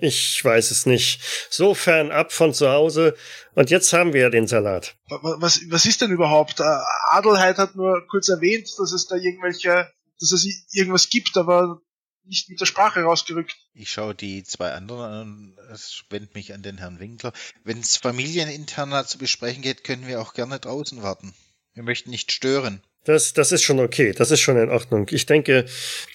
[0.01, 1.21] Ich weiß es nicht.
[1.49, 3.15] So fern ab von zu Hause.
[3.53, 4.95] Und jetzt haben wir ja den Salat.
[5.09, 6.59] Was, was ist denn überhaupt?
[6.59, 11.81] Äh, Adelheid hat nur kurz erwähnt, dass es da irgendwelche, dass es irgendwas gibt, aber
[12.27, 13.55] nicht mit der Sprache rausgerückt.
[13.73, 17.33] Ich schaue die zwei anderen an und wende mich an den Herrn Winkler.
[17.63, 21.33] Wenn es familienintern zu besprechen geht, können wir auch gerne draußen warten.
[21.73, 22.81] Wir möchten nicht stören.
[23.07, 25.07] Das, das ist schon okay, das ist schon in Ordnung.
[25.11, 25.63] Ich denke,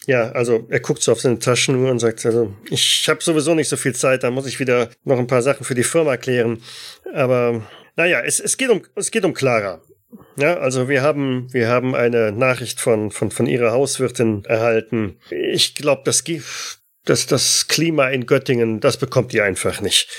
[0.07, 3.71] ja, also er guckt so auf seine Taschenuhr und sagt, also ich habe sowieso nicht
[3.71, 6.63] so viel Zeit, da muss ich wieder noch ein paar Sachen für die Firma klären.
[7.15, 9.81] Aber naja, es, es, geht, um, es geht um Clara.
[10.37, 15.17] Ja, also wir haben, wir haben eine Nachricht von, von, von ihrer Hauswirtin erhalten.
[15.31, 16.23] Ich glaube, das,
[17.07, 20.11] das, das Klima in Göttingen, das bekommt ihr einfach nicht.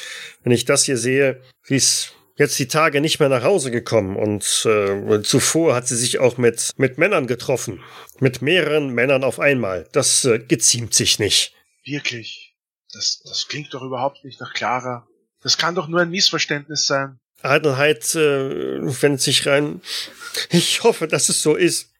[0.42, 4.16] Wenn ich das hier sehe, wie es jetzt die Tage nicht mehr nach Hause gekommen
[4.16, 7.82] und äh, zuvor hat sie sich auch mit, mit Männern getroffen.
[8.20, 9.88] Mit mehreren Männern auf einmal.
[9.92, 11.54] Das äh, geziemt sich nicht.
[11.86, 12.56] Wirklich?
[12.92, 15.08] Das, das klingt doch überhaupt nicht nach Clara.
[15.42, 17.20] Das kann doch nur ein Missverständnis sein.
[17.42, 19.82] Adelheid äh, wendet sich rein.
[20.50, 21.92] Ich hoffe, dass es so ist.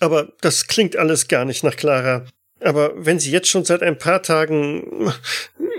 [0.00, 2.26] Aber das klingt alles gar nicht nach Clara.
[2.60, 5.12] Aber wenn sie jetzt schon seit ein paar Tagen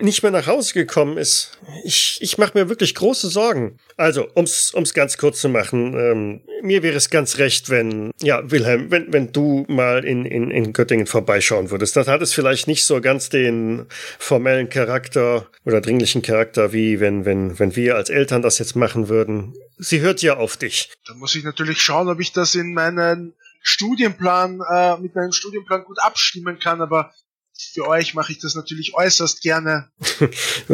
[0.04, 3.80] nicht mehr nach Hause gekommen ist, ich, ich mache mir wirklich große Sorgen.
[3.98, 8.52] Also, ums, ums ganz kurz zu machen, ähm, mir wäre es ganz recht, wenn, ja,
[8.52, 11.96] Wilhelm, wenn, wenn du mal in, in, in Göttingen vorbeischauen würdest.
[11.96, 13.86] Das hat es vielleicht nicht so ganz den
[14.20, 19.08] formellen Charakter oder dringlichen Charakter, wie wenn, wenn, wenn wir als Eltern das jetzt machen
[19.08, 19.54] würden.
[19.78, 20.92] Sie hört ja auf dich.
[21.08, 25.86] Da muss ich natürlich schauen, ob ich das in meinen Studienplan, äh, mit meinem Studienplan
[25.86, 27.13] gut abstimmen kann, aber
[27.56, 29.89] für euch mache ich das natürlich äußerst gerne.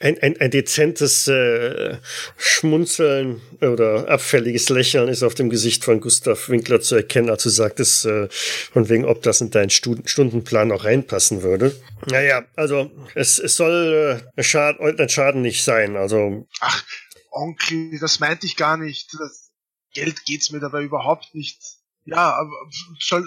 [0.00, 1.98] ein, ein, ein dezentes äh,
[2.36, 7.50] Schmunzeln oder abfälliges Lächeln ist auf dem Gesicht von Gustav Winkler zu erkennen, als du
[7.50, 11.74] sagtest, äh, von wegen, ob das in deinen Stud Stundenplan auch reinpassen würde.
[12.06, 15.96] Naja, also es, es soll äh, Schad ein Schaden nicht sein.
[15.96, 16.46] Also.
[16.60, 16.84] Ach,
[17.30, 19.12] Onkel, das meinte ich gar nicht.
[19.18, 19.50] Das
[19.92, 21.60] Geld geht's mir dabei überhaupt nicht.
[22.04, 22.50] Ja, aber
[23.00, 23.26] soll,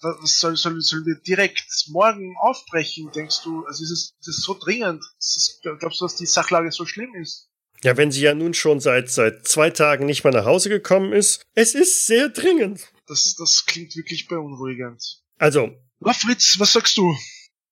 [0.00, 3.64] soll, soll, soll wir direkt morgen aufbrechen, denkst du?
[3.66, 5.04] Also ist es ist so dringend?
[5.18, 7.48] Ist, glaubst du, dass die Sachlage so schlimm ist?
[7.82, 11.12] Ja, wenn sie ja nun schon seit, seit zwei Tagen nicht mehr nach Hause gekommen
[11.12, 12.88] ist, es ist sehr dringend.
[13.06, 15.22] Das, das klingt wirklich beunruhigend.
[15.38, 15.70] Also.
[16.00, 17.16] Na, Fritz, was sagst du?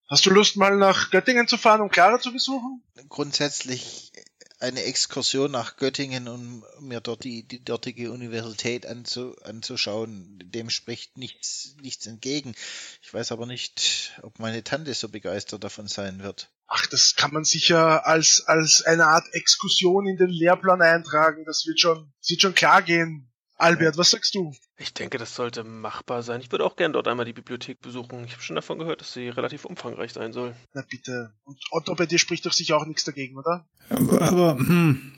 [0.08, 2.82] Hast du Lust, mal nach Göttingen zu fahren, um Clara zu besuchen?
[3.08, 4.12] Grundsätzlich
[4.58, 10.38] eine Exkursion nach Göttingen, um mir dort die, die dortige Universität anzu, anzuschauen.
[10.44, 12.54] Dem spricht nichts, nichts entgegen.
[13.02, 16.50] Ich weiß aber nicht, ob meine Tante so begeistert davon sein wird.
[16.68, 21.44] Ach, das kann man sicher als, als eine Art Exkursion in den Lehrplan eintragen.
[21.44, 23.30] Das wird schon, das wird schon klar gehen.
[23.58, 24.54] Albert, was sagst du?
[24.76, 26.42] Ich denke, das sollte machbar sein.
[26.42, 28.24] Ich würde auch gern dort einmal die Bibliothek besuchen.
[28.24, 30.54] Ich habe schon davon gehört, dass sie relativ umfangreich sein soll.
[30.74, 31.32] Na bitte.
[31.44, 33.66] Und Otto, bei dir spricht doch sicher auch nichts dagegen, oder?
[33.88, 35.14] Aber, aber hm,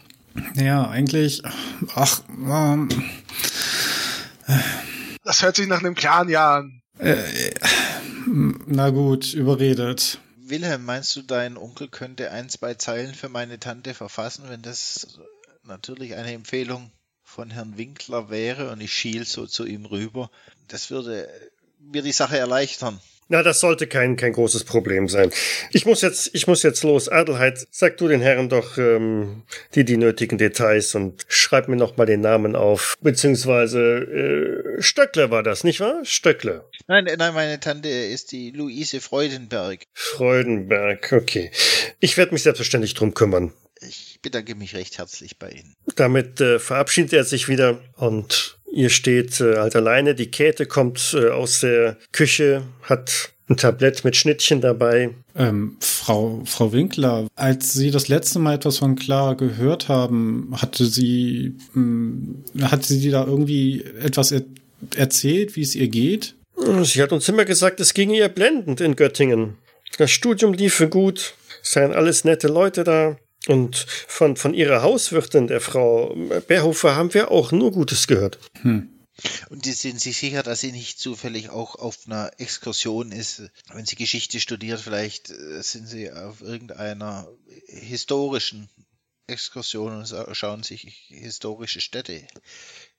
[0.55, 1.43] ja, eigentlich,
[1.97, 2.89] ach, ähm,
[5.25, 6.81] Das hört sich nach einem klaren Ja an.
[6.99, 7.15] äh,
[8.67, 10.21] na gut, überredet.
[10.37, 15.19] Wilhelm, meinst du, dein Onkel könnte ein, zwei Zeilen für meine Tante verfassen, wenn das
[15.65, 16.91] natürlich eine Empfehlung
[17.29, 20.31] von Herrn Winkler wäre und ich schiel so zu ihm rüber?
[20.67, 21.29] Das würde
[21.79, 23.01] mir die Sache erleichtern.
[23.31, 25.31] Na, das sollte kein, kein großes Problem sein.
[25.71, 27.11] Ich muss jetzt, ich muss jetzt los.
[27.11, 29.43] Adelheid, sag du den Herren doch ähm,
[29.75, 32.97] die, die nötigen Details und schreib mir noch mal den Namen auf.
[33.03, 36.01] Beziehungsweise äh, Stöckler war das, nicht wahr?
[36.05, 36.65] Stöckler.
[36.87, 39.85] Nein, nein, meine Tante ist die Luise Freudenberg.
[39.93, 41.51] Freudenberg, okay.
[42.01, 43.53] Ich werde mich selbstverständlich drum kümmern.
[43.81, 45.75] Ich bedanke mich recht herzlich bei Ihnen.
[45.97, 50.15] Damit äh, verabschiedet er sich wieder und ihr steht äh, halt alleine.
[50.15, 55.11] Die Käthe kommt äh, aus der Küche, hat ein Tablett mit Schnittchen dabei.
[55.35, 60.87] Ähm, Frau, Frau Winkler, als Sie das letzte Mal etwas von Clara gehört haben, hatte
[60.87, 64.43] sie, mh, hatte sie da irgendwie etwas er
[64.97, 66.35] erzählt, wie es ihr geht?
[66.83, 69.57] Sie hat uns immer gesagt, es ging ihr blendend in Göttingen.
[69.97, 73.17] Das Studium liefe gut, es seien alles nette Leute da.
[73.49, 76.15] Und von, von ihrer Hauswirtin, der Frau
[76.47, 78.39] Berhofer, haben wir auch nur Gutes gehört.
[78.61, 78.91] Hm.
[79.49, 83.43] Und die sind sich sicher, dass sie nicht zufällig auch auf einer Exkursion ist.
[83.73, 87.27] Wenn sie Geschichte studiert, vielleicht äh, sind sie auf irgendeiner
[87.67, 88.69] historischen
[89.27, 92.27] Exkursion und schauen sich historische Städte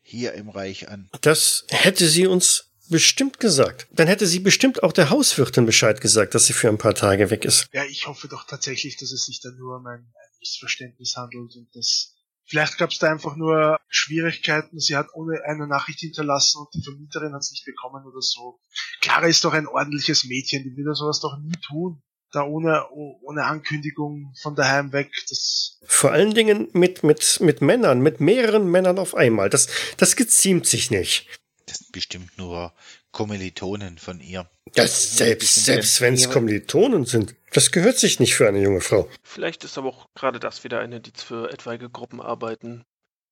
[0.01, 1.09] hier im Reich an.
[1.21, 3.87] Das hätte sie uns bestimmt gesagt.
[3.91, 7.29] Dann hätte sie bestimmt auch der Hauswirtin Bescheid gesagt, dass sie für ein paar Tage
[7.29, 7.67] weg ist.
[7.71, 11.55] Ja, ich hoffe doch tatsächlich, dass es sich da nur um ein, ein Missverständnis handelt
[11.55, 14.79] und dass vielleicht gab es da einfach nur Schwierigkeiten.
[14.79, 18.59] Sie hat ohne eine Nachricht hinterlassen und die Vermieterin hat es nicht bekommen oder so.
[19.01, 22.01] Clara ist doch ein ordentliches Mädchen, die würde sowas doch nie tun.
[22.31, 25.11] Da ohne, oh- ohne Ankündigung von daheim weg.
[25.29, 29.49] Das, Vor allen Dingen mit, mit, mit Männern, mit mehreren Männern auf einmal.
[29.49, 31.27] Das, das geziemt sich nicht.
[31.65, 32.73] Das sind bestimmt nur
[33.11, 34.49] Kommilitonen von ihr.
[34.75, 37.35] Das selbst, selbst wenn es Kommilitonen sind.
[37.53, 39.09] Das gehört sich nicht für eine junge Frau.
[39.23, 42.83] Vielleicht ist aber auch gerade das wieder ein Indiz für etwaige Gruppenarbeiten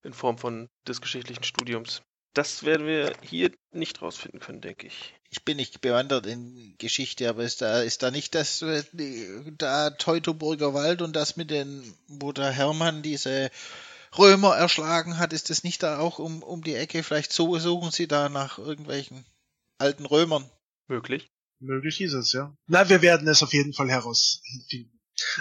[0.04, 2.02] in Form von des geschichtlichen Studiums.
[2.34, 5.14] Das werden wir hier nicht rausfinden können, denke ich.
[5.30, 9.90] Ich bin nicht bewandert in Geschichte, aber ist da, ist da nicht das, die- da
[9.92, 13.50] Teutoburger Wald und das mit den, wo der Hermann diese
[14.18, 17.04] Römer erschlagen hat, ist das nicht da auch um, um die Ecke?
[17.04, 19.26] Vielleicht so suchen sie da nach irgendwelchen
[19.78, 20.50] alten Römern.
[20.88, 21.30] Möglich.
[21.60, 22.54] möglich ist es, ja.
[22.68, 24.92] Na, wir werden es auf jeden Fall herausfinden.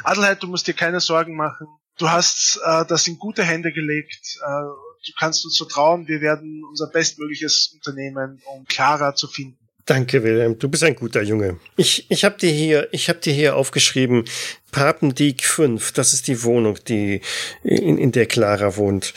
[0.03, 1.69] Adelheid, du musst dir keine Sorgen machen.
[1.99, 4.39] Du hast äh, das in gute Hände gelegt.
[4.43, 6.09] Äh, du kannst uns vertrauen.
[6.09, 9.59] Wir werden unser Bestmögliches unternehmen, um Clara zu finden.
[9.85, 10.59] Danke, Wilhelm.
[10.59, 11.61] Du bist ein guter Junge.
[11.77, 14.25] Ich, ich habe dir hier, ich habe dir hier aufgeschrieben,
[14.73, 15.93] Papendiek 5.
[15.93, 17.21] Das ist die Wohnung, die
[17.63, 19.15] in, in der Clara wohnt.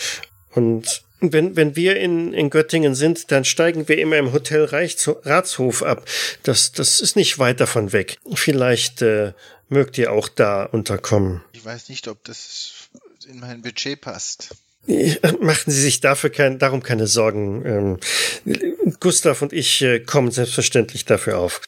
[0.52, 5.10] Und wenn, wenn wir in, in Göttingen sind, dann steigen wir immer im Hotel Reichs,
[5.24, 6.06] Ratshof ab.
[6.44, 8.18] Das, das ist nicht weit davon weg.
[8.34, 9.34] Vielleicht äh,
[9.68, 11.42] mögt ihr auch da unterkommen.
[11.54, 12.90] Ich weiß nicht, ob das
[13.28, 14.56] in mein Budget passt.
[15.40, 17.66] Machen Sie sich dafür kein, darum keine Sorgen.
[18.46, 21.62] Ähm, Gustav und ich äh, kommen selbstverständlich dafür auf.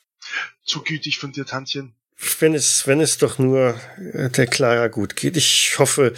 [0.64, 1.94] Zu gütig von dir, Tantchen.
[2.40, 3.80] Wenn es, wenn es doch nur
[4.14, 5.38] äh, der Clara gut geht.
[5.38, 6.14] Ich hoffe,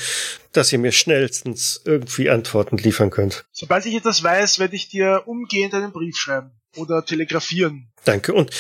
[0.51, 3.45] dass ihr mir schnellstens irgendwie Antworten liefern könnt.
[3.51, 7.91] Sobald ich etwas weiß, werde ich dir umgehend einen Brief schreiben oder telegrafieren.
[8.03, 8.33] Danke.
[8.33, 8.51] Und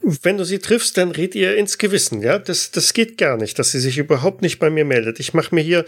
[0.00, 2.38] wenn du sie triffst, dann red ihr ins Gewissen, ja?
[2.38, 5.18] Das, das geht gar nicht, dass sie sich überhaupt nicht bei mir meldet.
[5.20, 5.84] Ich mache mir hier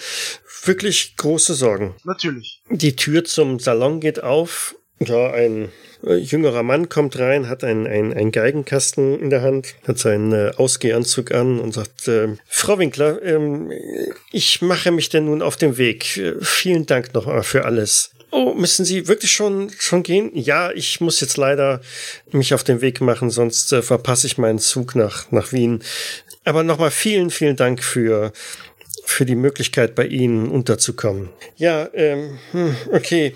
[0.64, 1.94] wirklich große Sorgen.
[2.04, 2.62] Natürlich.
[2.70, 4.74] Die Tür zum Salon geht auf.
[5.00, 5.68] Ja, ein
[6.04, 10.32] äh, jüngerer Mann kommt rein, hat einen, einen, einen Geigenkasten in der Hand, hat seinen
[10.32, 13.70] äh, Ausgehanzug an und sagt, äh, Frau Winkler, ähm,
[14.32, 16.20] ich mache mich denn nun auf den Weg.
[16.40, 18.10] Vielen Dank noch mal für alles.
[18.30, 20.30] Oh, müssen Sie wirklich schon, schon gehen?
[20.34, 21.80] Ja, ich muss jetzt leider
[22.30, 25.82] mich auf den Weg machen, sonst äh, verpasse ich meinen Zug nach, nach Wien.
[26.44, 28.32] Aber nochmal vielen, vielen Dank für,
[29.04, 31.30] für die Möglichkeit, bei Ihnen unterzukommen.
[31.56, 33.34] Ja, ähm, hm, okay.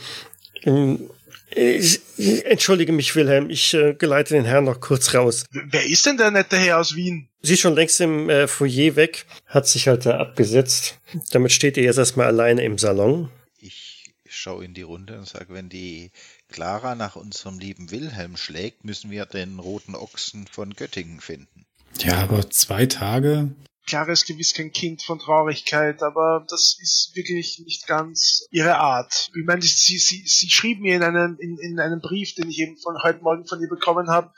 [0.65, 1.09] Ähm,
[1.55, 3.51] ich, ich entschuldige mich, Wilhelm.
[3.51, 5.45] Ich äh, geleite den Herrn noch kurz raus.
[5.51, 7.29] Wer ist denn der nette Herr aus Wien?
[7.43, 10.99] Sie ist schon längst im äh, Foyer weg, hat sich halt da abgesetzt.
[11.31, 13.31] Damit steht ihr jetzt erstmal alleine im Salon.
[13.59, 16.11] Ich schaue in die Runde und sage, wenn die
[16.51, 21.67] Clara nach unserem lieben Wilhelm schlägt, müssen wir den roten Ochsen von Göttingen finden.
[21.99, 23.51] Ja, aber zwei Tage?
[23.87, 29.31] Clara ist gewiss kein Kind von Traurigkeit, aber das ist wirklich nicht ganz ihre Art.
[29.37, 32.61] Ich meine, sie, sie, sie schrieb mir in einem, in, in einem Brief, den ich
[32.61, 34.33] eben von heute Morgen von ihr bekommen habe,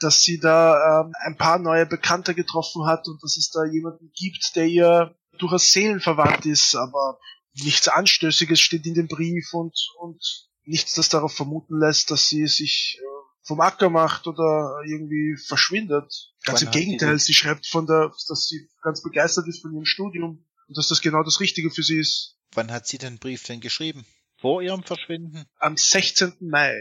[0.00, 4.10] dass sie da ähm, ein paar neue Bekannte getroffen hat und dass es da jemanden
[4.14, 7.18] gibt, der ihr durchaus seelenverwandt ist, aber
[7.54, 12.46] nichts Anstößiges steht in dem Brief und, und nichts, das darauf vermuten lässt, dass sie
[12.46, 13.19] sich äh,
[13.50, 16.32] vom Acker macht oder irgendwie verschwindet.
[16.44, 19.84] Ganz Wann im Gegenteil, sie schreibt von der, dass sie ganz begeistert ist von ihrem
[19.84, 22.36] Studium und dass das genau das Richtige für sie ist.
[22.54, 24.06] Wann hat sie den Brief denn geschrieben?
[24.38, 25.46] Vor ihrem Verschwinden?
[25.58, 26.34] Am 16.
[26.42, 26.80] Mai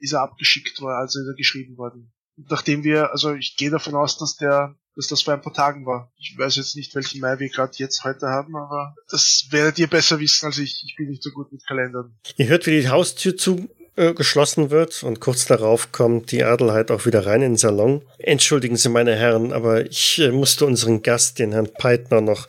[0.00, 2.12] ist er abgeschickt worden, also ist er geschrieben worden.
[2.36, 5.54] Und nachdem wir, also ich gehe davon aus, dass der, dass das vor ein paar
[5.54, 6.12] Tagen war.
[6.16, 9.86] Ich weiß jetzt nicht, welchen Mai wir gerade jetzt heute haben, aber das werdet ihr
[9.86, 10.82] besser wissen als ich.
[10.84, 12.18] Ich bin nicht so gut mit Kalendern.
[12.36, 13.68] Ihr hört, wie die Haustür zu
[13.98, 18.02] äh, geschlossen wird und kurz darauf kommt die Adelheid auch wieder rein in den Salon.
[18.18, 22.46] Entschuldigen Sie, meine Herren, aber ich äh, musste unseren Gast, den Herrn Peitner, noch,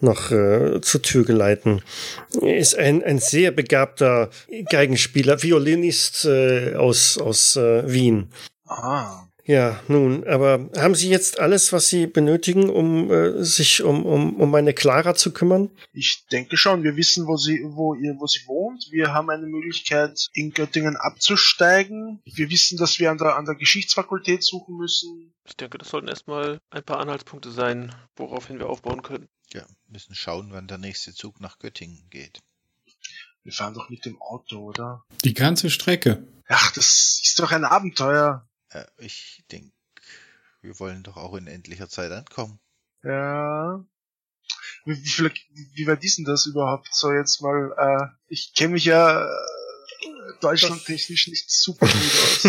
[0.00, 1.82] noch äh, zur Tür geleiten.
[2.40, 4.30] Er ist ein, ein sehr begabter
[4.70, 8.30] Geigenspieler, Violinist äh, aus, aus äh, Wien.
[8.68, 9.26] Ah.
[9.44, 14.36] Ja, nun, aber haben Sie jetzt alles, was Sie benötigen, um äh, sich um, um,
[14.36, 15.70] um meine Clara zu kümmern?
[15.92, 16.84] Ich denke schon.
[16.84, 18.86] Wir wissen, wo sie, wo ihr, wo sie wohnt.
[18.90, 22.20] Wir haben eine Möglichkeit, in Göttingen abzusteigen.
[22.24, 25.34] Wir wissen, dass wir an der, an der Geschichtsfakultät suchen müssen.
[25.44, 29.28] Ich denke, das sollten erstmal ein paar Anhaltspunkte sein, woraufhin wir aufbauen können.
[29.52, 32.38] Ja, müssen schauen, wann der nächste Zug nach Göttingen geht.
[33.42, 35.04] Wir fahren doch mit dem Auto, oder?
[35.24, 36.26] Die ganze Strecke.
[36.46, 38.46] Ach, das ist doch ein Abenteuer.
[38.72, 39.72] Äh, ich denke,
[40.60, 42.60] wir wollen doch auch in endlicher Zeit ankommen.
[43.02, 43.82] Ja.
[44.84, 45.32] Wie, wie, viel,
[45.74, 46.88] wie weit ist denn das überhaupt?
[46.92, 49.28] So jetzt mal, äh, ich kenne mich ja äh,
[50.40, 52.46] deutschlandtechnisch nicht super gut aus.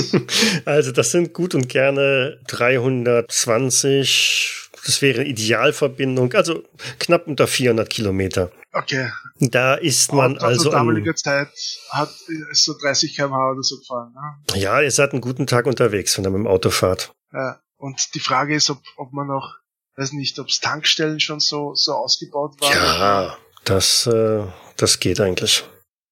[0.66, 4.63] Also das sind gut und gerne 320.
[4.86, 6.64] Das wäre Idealverbindung, also
[7.00, 8.52] knapp unter 400 Kilometer.
[8.74, 9.12] Okay.
[9.40, 11.50] Da ist man Auto also zu am, damaliger Zeit
[11.90, 12.10] hat
[12.52, 14.14] ist so 30 km/h oder so gefahren.
[14.14, 14.60] Ne?
[14.60, 17.14] ja, ihr seid einen guten Tag unterwegs, wenn ihr mit dem Auto fahrt.
[17.32, 17.60] Ja.
[17.78, 19.58] Und die Frage ist, ob, ob man noch,
[19.96, 22.74] weiß nicht, ob es Tankstellen schon so, so ausgebaut waren.
[22.74, 24.44] Ja, das, äh,
[24.78, 25.64] das geht eigentlich.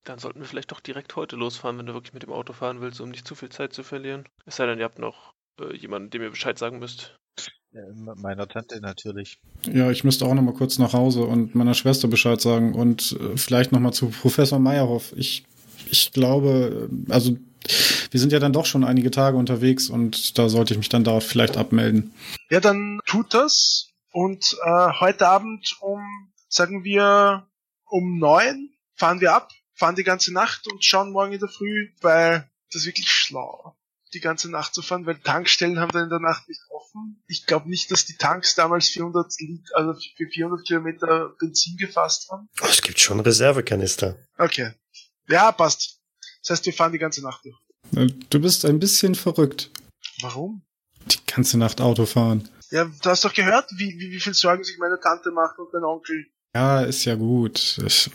[0.03, 2.81] Dann sollten wir vielleicht doch direkt heute losfahren, wenn du wirklich mit dem Auto fahren
[2.81, 4.27] willst, um nicht zu viel Zeit zu verlieren.
[4.45, 7.15] Es sei denn, ihr habt noch äh, jemanden, dem ihr Bescheid sagen müsst.
[7.73, 7.83] Ja,
[8.15, 9.39] meiner Tante natürlich.
[9.65, 13.17] Ja, ich müsste auch noch mal kurz nach Hause und meiner Schwester Bescheid sagen und
[13.19, 15.13] äh, vielleicht noch mal zu Professor Meyerhoff.
[15.15, 15.45] Ich,
[15.89, 17.37] ich glaube, äh, also
[18.09, 21.05] wir sind ja dann doch schon einige Tage unterwegs und da sollte ich mich dann
[21.05, 22.13] dort vielleicht abmelden.
[22.49, 23.87] Ja, dann tut das.
[24.11, 26.01] Und äh, heute Abend um,
[26.49, 27.47] sagen wir,
[27.85, 31.89] um neun fahren wir ab, fahren die ganze Nacht und schauen morgen in der Früh,
[32.01, 33.75] weil das ist wirklich schlau,
[34.13, 36.61] die ganze Nacht zu fahren, weil Tankstellen haben dann in der Nacht nicht
[36.93, 37.21] offen.
[37.27, 42.29] Ich glaube nicht, dass die Tanks damals 400 Liter, also für 400 Kilometer Benzin gefasst
[42.29, 42.49] haben.
[42.61, 44.17] Oh, es gibt schon Reservekanister.
[44.37, 44.73] Okay.
[45.27, 45.99] Ja, passt.
[46.41, 47.57] Das heißt, wir fahren die ganze Nacht durch.
[47.95, 49.69] Äh, Du bist ein bisschen verrückt.
[50.21, 50.63] Warum?
[51.05, 52.49] Die ganze Nacht Auto fahren.
[52.69, 55.73] Ja, du hast doch gehört, wie, wie, wie viel Sorgen sich meine Tante macht und
[55.73, 56.25] mein Onkel.
[56.53, 57.79] Ja, ist ja gut.
[57.85, 58.11] Ich,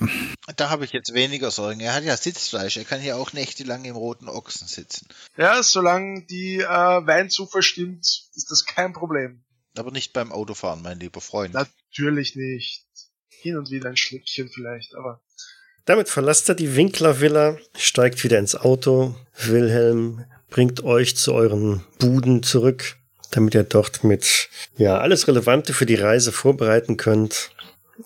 [0.57, 1.81] Da habe ich jetzt weniger Sorgen.
[1.81, 2.77] Er hat ja Sitzfleisch.
[2.77, 5.09] Er kann hier auch nächtelang im roten Ochsen sitzen.
[5.37, 9.43] Ja, solange die äh, Weinzufuhr stimmt, ist das kein Problem.
[9.79, 11.55] Aber nicht beim Autofahren, mein lieber Freund.
[11.55, 12.85] Natürlich nicht.
[13.29, 15.21] Hin und wieder ein Schlückchen vielleicht, aber
[15.85, 19.15] Damit verlasst er die Winkler-Villa, steigt wieder ins Auto.
[19.37, 22.97] Wilhelm bringt euch zu euren Buden zurück,
[23.31, 27.51] damit ihr dort mit, ja, alles Relevante für die Reise vorbereiten könnt.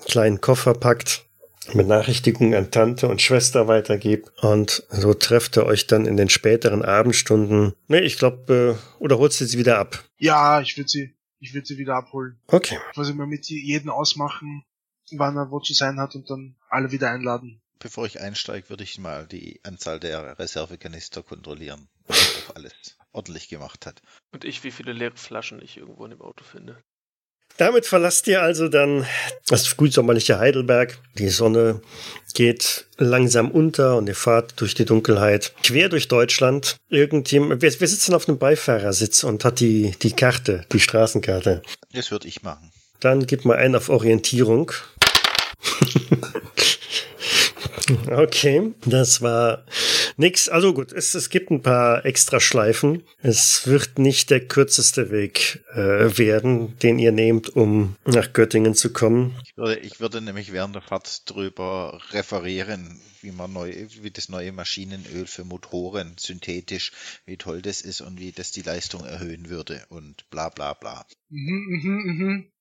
[0.06, 1.24] Kleinen Koffer packt,
[1.72, 6.84] Benachrichtigungen an Tante und Schwester weitergebt und so trefft ihr euch dann in den späteren
[6.84, 7.74] Abendstunden.
[7.88, 10.02] Nee, ich glaube, äh, oder holst du sie wieder ab?
[10.18, 12.40] ja, ich würde sie, ich würde sie wieder abholen.
[12.48, 12.78] Okay.
[12.92, 14.64] Quasi mal mit jedem ausmachen,
[15.12, 17.62] wann er wo zu sein hat und dann alle wieder einladen.
[17.78, 21.88] Bevor ich einsteige, würde ich mal die Anzahl der Reservekanister kontrollieren.
[22.06, 22.74] Ob alles
[23.12, 24.02] ordentlich gemacht hat.
[24.32, 26.82] Und ich, wie viele leere Flaschen ich irgendwo in dem Auto finde.
[27.56, 29.04] Damit verlasst ihr also dann
[29.48, 30.98] das frühsommerliche Heidelberg.
[31.18, 31.82] Die Sonne
[32.32, 36.76] geht langsam unter und ihr fahrt durch die Dunkelheit quer durch Deutschland.
[36.88, 41.62] Irgendjemand, wer sitzt denn auf einem Beifahrersitz und hat die, die Karte, die Straßenkarte?
[41.92, 42.70] Das würde ich machen.
[43.00, 44.72] Dann gib mal einen auf Orientierung.
[48.10, 49.64] okay, das war
[50.20, 53.02] Nix, also gut, es, es gibt ein paar Extraschleifen.
[53.22, 58.92] Es wird nicht der kürzeste Weg äh, werden, den ihr nehmt, um nach Göttingen zu
[58.92, 59.34] kommen.
[59.46, 64.28] Ich würde, ich würde nämlich während der Fahrt drüber referieren, wie man neu, wie das
[64.28, 66.92] neue Maschinenöl für Motoren synthetisch,
[67.24, 71.06] wie toll das ist und wie das die Leistung erhöhen würde und bla bla bla.
[71.30, 72.52] Mhm, mhm, mhm.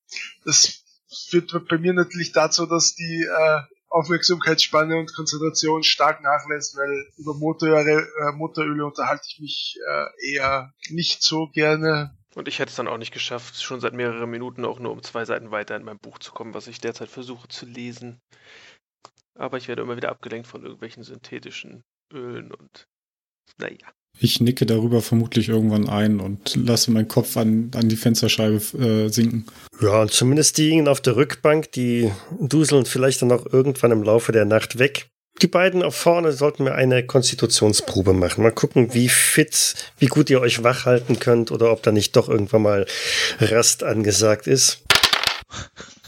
[0.46, 0.86] Das
[1.28, 7.34] führt bei mir natürlich dazu, dass die äh, Aufmerksamkeitsspanne und Konzentration stark nachlässt, weil über
[7.34, 12.16] Motoröle, äh, Motoröle unterhalte ich mich äh, eher nicht so gerne.
[12.36, 15.02] Und ich hätte es dann auch nicht geschafft, schon seit mehreren Minuten auch nur um
[15.02, 18.22] zwei Seiten weiter in mein Buch zu kommen, was ich derzeit versuche zu lesen.
[19.36, 21.84] Aber ich werde immer wieder abgelenkt von irgendwelchen synthetischen
[22.14, 22.88] Ölen und
[23.58, 23.88] naja.
[24.22, 29.10] Ich nicke darüber vermutlich irgendwann ein und lasse meinen Kopf an, an die Fensterscheibe äh,
[29.10, 29.46] sinken.
[29.82, 34.34] Ja, und zumindest diejenigen auf der Rückbank, die duseln vielleicht dann auch irgendwann im Laufe
[34.34, 35.10] der Nacht weg.
[35.42, 38.44] Die beiden auf vorne sollten wir eine Konstitutionsprobe machen.
[38.44, 42.14] Mal gucken, wie fit, wie gut ihr euch wach halten könnt oder ob da nicht
[42.18, 42.86] doch irgendwann mal
[43.40, 44.84] Rast angesagt ist.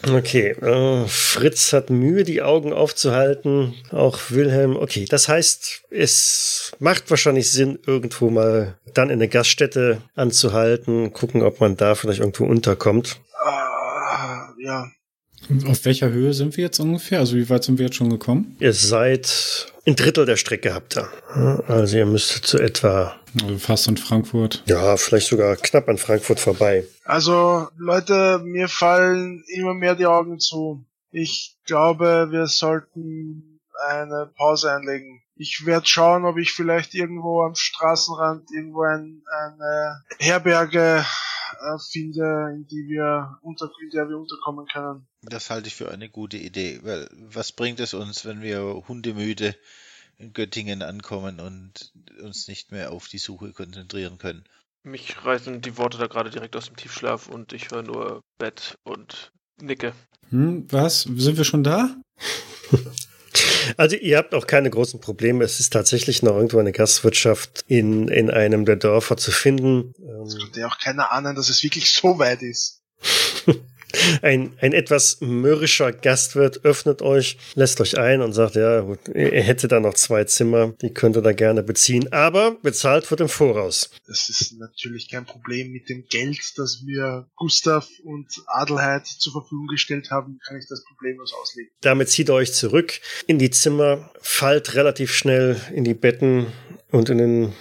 [0.09, 3.75] Okay, äh, Fritz hat Mühe, die Augen aufzuhalten.
[3.91, 4.75] Auch Wilhelm.
[4.75, 11.43] Okay, das heißt, es macht wahrscheinlich Sinn, irgendwo mal dann in eine Gaststätte anzuhalten, gucken,
[11.43, 13.19] ob man da vielleicht irgendwo unterkommt.
[13.43, 14.87] Ah, ja.
[15.67, 17.19] Auf welcher Höhe sind wir jetzt ungefähr?
[17.19, 18.55] Also wie weit sind wir jetzt schon gekommen?
[18.59, 21.09] Ihr seid ein Drittel der Strecke habt ihr.
[21.67, 24.63] Also ihr müsst zu etwa Also fast in Frankfurt.
[24.67, 26.85] ja, vielleicht sogar knapp an Frankfurt vorbei.
[27.05, 30.85] Also, Leute, mir fallen immer mehr die Augen zu.
[31.11, 35.21] Ich glaube, wir sollten eine Pause einlegen.
[35.35, 41.03] Ich werde schauen, ob ich vielleicht irgendwo am Straßenrand irgendwo ein, eine Herberge
[41.61, 45.07] äh, finde, in die wir unter, in der wir unterkommen können.
[45.21, 49.55] Das halte ich für eine gute Idee, weil was bringt es uns, wenn wir hundemüde
[50.17, 54.43] in Göttingen ankommen und uns nicht mehr auf die Suche konzentrieren können?
[54.83, 58.77] Mich reißen die Worte da gerade direkt aus dem Tiefschlaf und ich höre nur Bett
[58.83, 59.31] und
[59.61, 59.93] nicke.
[60.29, 61.03] Hm, was?
[61.03, 61.95] Sind wir schon da?
[63.77, 65.43] Also ihr habt auch keine großen Probleme.
[65.43, 69.93] Es ist tatsächlich noch irgendwo eine Gastwirtschaft in, in einem der Dörfer zu finden.
[70.25, 72.81] Es könnte ja auch keiner ahnen, dass es wirklich so weit ist.
[74.21, 79.41] Ein, ein etwas mürrischer Gastwirt öffnet euch, lässt euch ein und sagt, ja, gut, er
[79.41, 83.29] hätte da noch zwei Zimmer, die könnt ihr da gerne beziehen, aber bezahlt wird im
[83.29, 83.89] Voraus.
[84.07, 89.67] Das ist natürlich kein Problem mit dem Geld, das mir Gustav und Adelheid zur Verfügung
[89.67, 91.71] gestellt haben, kann ich das problemlos auslegen.
[91.81, 96.47] Damit zieht ihr euch zurück in die Zimmer, fallt relativ schnell in die Betten
[96.91, 97.53] und in den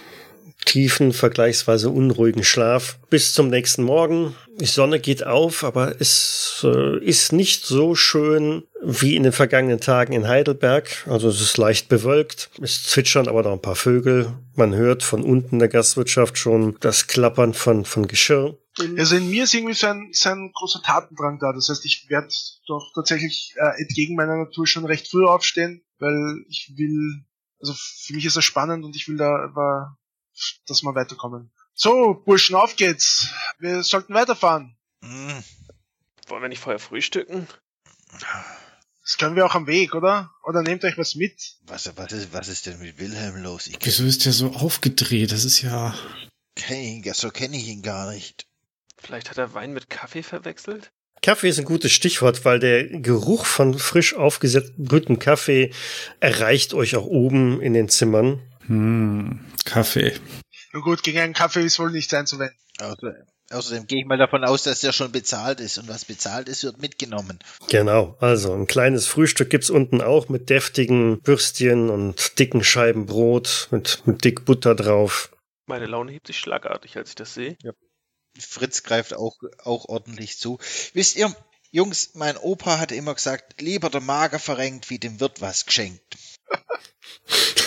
[0.71, 4.35] tiefen, vergleichsweise unruhigen Schlaf bis zum nächsten Morgen.
[4.61, 9.81] Die Sonne geht auf, aber es äh, ist nicht so schön wie in den vergangenen
[9.81, 11.05] Tagen in Heidelberg.
[11.09, 12.51] Also es ist leicht bewölkt.
[12.61, 14.31] Es zwitschern aber noch ein paar Vögel.
[14.55, 18.57] Man hört von unten der Gastwirtschaft schon das Klappern von, von Geschirr.
[18.97, 21.51] Also in mir ist irgendwie so ein, so ein großer Tatendrang da.
[21.51, 22.29] Das heißt, ich werde
[22.67, 27.25] doch tatsächlich äh, entgegen meiner Natur schon recht früh aufstehen, weil ich will,
[27.59, 29.51] also für mich ist das spannend und ich will da
[30.67, 31.51] dass wir weiterkommen.
[31.73, 33.29] So, Burschen, auf geht's.
[33.59, 34.75] Wir sollten weiterfahren.
[35.03, 35.43] Hm,
[36.27, 37.47] Wollen wir nicht vorher frühstücken?
[39.03, 40.31] Das können wir auch am Weg, oder?
[40.43, 41.55] Oder nehmt euch was mit.
[41.65, 43.67] was, was, ist, was ist denn mit Wilhelm los?
[43.67, 45.31] Ich Wieso ist der so aufgedreht?
[45.31, 45.95] Das ist ja.
[46.55, 48.45] kenn ihn, so kenne ich ihn gar nicht.
[48.97, 50.91] Vielleicht hat er Wein mit Kaffee verwechselt?
[51.21, 55.71] Kaffee ist ein gutes Stichwort, weil der Geruch von frisch aufgebrühtem Kaffee
[56.19, 58.41] erreicht euch auch oben in den Zimmern.
[58.71, 60.13] Hm, Kaffee.
[60.71, 62.57] Na gut, gegen einen Kaffee ist wohl nichts einzuwenden.
[62.79, 63.15] Außer,
[63.49, 66.63] außerdem gehe ich mal davon aus, dass der schon bezahlt ist und was bezahlt ist,
[66.63, 67.37] wird mitgenommen.
[67.67, 73.67] Genau, also ein kleines Frühstück gibt's unten auch mit deftigen Würstchen und dicken Scheiben Brot
[73.71, 75.35] mit, mit dick Butter drauf.
[75.65, 77.57] Meine Laune hebt sich schlagartig, als ich das sehe.
[78.39, 80.59] Fritz greift auch, auch ordentlich zu.
[80.93, 81.35] Wisst ihr,
[81.71, 86.17] Jungs, mein Opa hatte immer gesagt, lieber der Mager verrenkt, wie dem Wirt was geschenkt.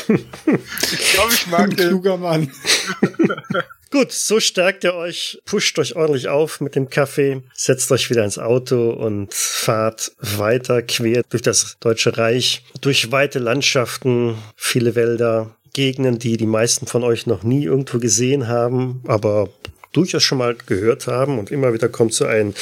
[0.09, 1.89] Ich glaube, ich mag Ein den.
[1.89, 2.53] kluger Mann.
[3.91, 8.25] Gut, so stärkt ihr euch, pusht euch ordentlich auf mit dem Kaffee, setzt euch wieder
[8.25, 15.55] ins Auto und fahrt weiter quer durch das Deutsche Reich, durch weite Landschaften, viele Wälder,
[15.75, 19.49] Gegenden, die die meisten von euch noch nie irgendwo gesehen haben, aber
[19.97, 22.55] durchaus schon mal gehört haben und immer wieder kommt so ein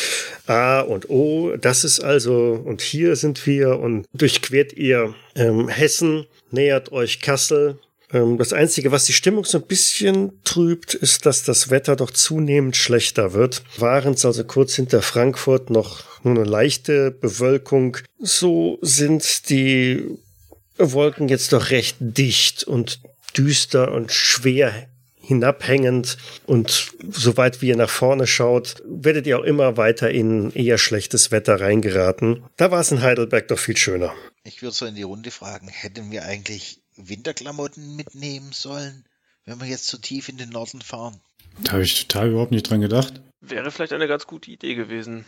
[0.46, 1.56] A und O.
[1.56, 7.78] Das ist also, und hier sind wir und durchquert ihr ähm, Hessen, nähert euch Kassel,
[8.12, 12.10] ähm, das Einzige, was die Stimmung so ein bisschen trübt, ist, dass das Wetter doch
[12.10, 13.62] zunehmend schlechter wird.
[13.78, 20.04] Waren es also kurz hinter Frankfurt noch nur eine leichte Bewölkung, so sind die
[20.78, 23.00] Wolken jetzt doch recht dicht und
[23.36, 24.88] düster und schwer
[25.22, 30.78] hinabhängend und soweit wie ihr nach vorne schaut, werdet ihr auch immer weiter in eher
[30.78, 32.44] schlechtes Wetter reingeraten.
[32.56, 34.12] Da war es in Heidelberg doch viel schöner.
[34.44, 39.04] Ich würde so in die Runde fragen, hätten wir eigentlich Winterklamotten mitnehmen sollen,
[39.44, 41.20] wenn wir jetzt so tief in den Norden fahren?
[41.62, 43.20] Da habe ich total überhaupt nicht dran gedacht.
[43.40, 45.24] Wäre vielleicht eine ganz gute Idee gewesen.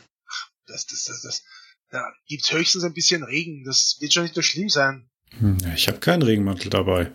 [0.66, 1.42] Das, das, das, das.
[1.90, 3.64] Da gibt's höchstens ein bisschen Regen.
[3.64, 5.09] Das wird schon nicht so schlimm sein.
[5.38, 7.11] Hm, Ich habe keinen Regenmantel dabei.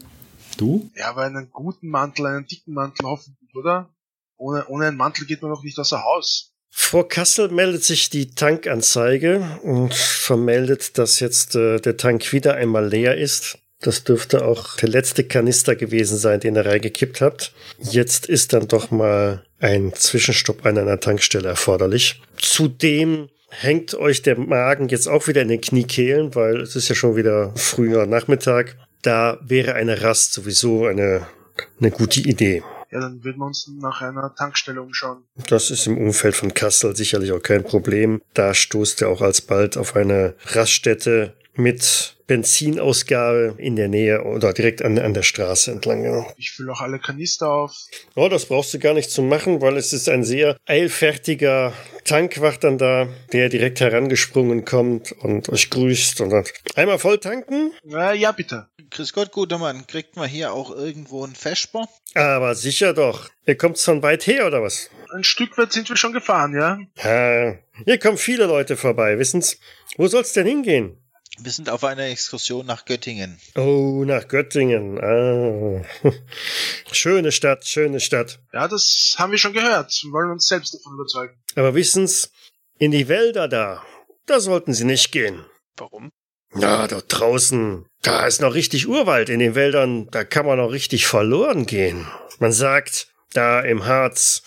[0.60, 0.91] Du?
[0.95, 3.89] Ja, aber einen guten Mantel, einen dicken Mantel hoffentlich, oder?
[4.36, 6.51] Ohne, ohne einen Mantel geht man noch nicht außer Haus.
[6.70, 12.88] Vor Kassel meldet sich die Tankanzeige und vermeldet, dass jetzt äh, der Tank wieder einmal
[12.88, 13.57] leer ist.
[13.80, 17.53] Das dürfte auch der letzte Kanister gewesen sein, den ihr reingekippt habt.
[17.80, 22.22] Jetzt ist dann doch mal ein Zwischenstopp an einer Tankstelle erforderlich.
[22.38, 26.95] Zudem hängt euch der Magen jetzt auch wieder in den Kniekehlen, weil es ist ja
[26.95, 28.76] schon wieder früher Nachmittag.
[29.01, 31.27] Da wäre eine Rast sowieso eine,
[31.79, 32.63] eine gute Idee.
[32.91, 35.23] Ja, dann würden wir uns nach einer Tankstelle umschauen.
[35.47, 38.21] Das ist im Umfeld von Kassel sicherlich auch kein Problem.
[38.33, 44.84] Da stoßt er auch alsbald auf eine Raststätte mit Benzinausgabe in der Nähe oder direkt
[44.84, 46.03] an, an der Straße entlang.
[46.03, 46.28] Ja.
[46.38, 47.76] Ich fülle auch alle Kanister auf.
[48.16, 51.74] Oh, das brauchst du gar nicht zu machen, weil es ist ein sehr eilfertiger
[52.05, 57.72] Tankwacht dann da, der direkt herangesprungen kommt und euch grüßt und sagt, einmal voll tanken?
[57.91, 58.68] Äh, ja, bitte.
[58.91, 61.88] Grüß Gott, guter Mann, kriegt man hier auch irgendwo einen Vesper?
[62.14, 63.30] Aber sicher doch.
[63.45, 64.89] Ihr kommt von weit her oder was?
[65.14, 66.80] Ein Stück weit sind wir schon gefahren, ja?
[67.03, 67.55] Ja,
[67.86, 69.60] hier kommen viele Leute vorbei, wissen's?
[69.97, 70.97] Wo soll's denn hingehen?
[71.41, 73.39] Wir sind auf einer Exkursion nach Göttingen.
[73.55, 74.99] Oh, nach Göttingen.
[74.99, 75.85] Ah.
[76.91, 78.39] schöne Stadt, schöne Stadt.
[78.51, 79.97] Ja, das haben wir schon gehört.
[80.03, 81.37] Wir wollen uns selbst davon überzeugen.
[81.55, 82.31] Aber wissen's,
[82.77, 83.83] in die Wälder da,
[84.25, 85.45] da sollten Sie nicht gehen.
[85.77, 86.11] Warum?
[86.51, 90.71] Na, dort draußen, da ist noch richtig Urwald in den Wäldern, da kann man noch
[90.71, 92.07] richtig verloren gehen.
[92.39, 94.41] Man sagt, da im Harz,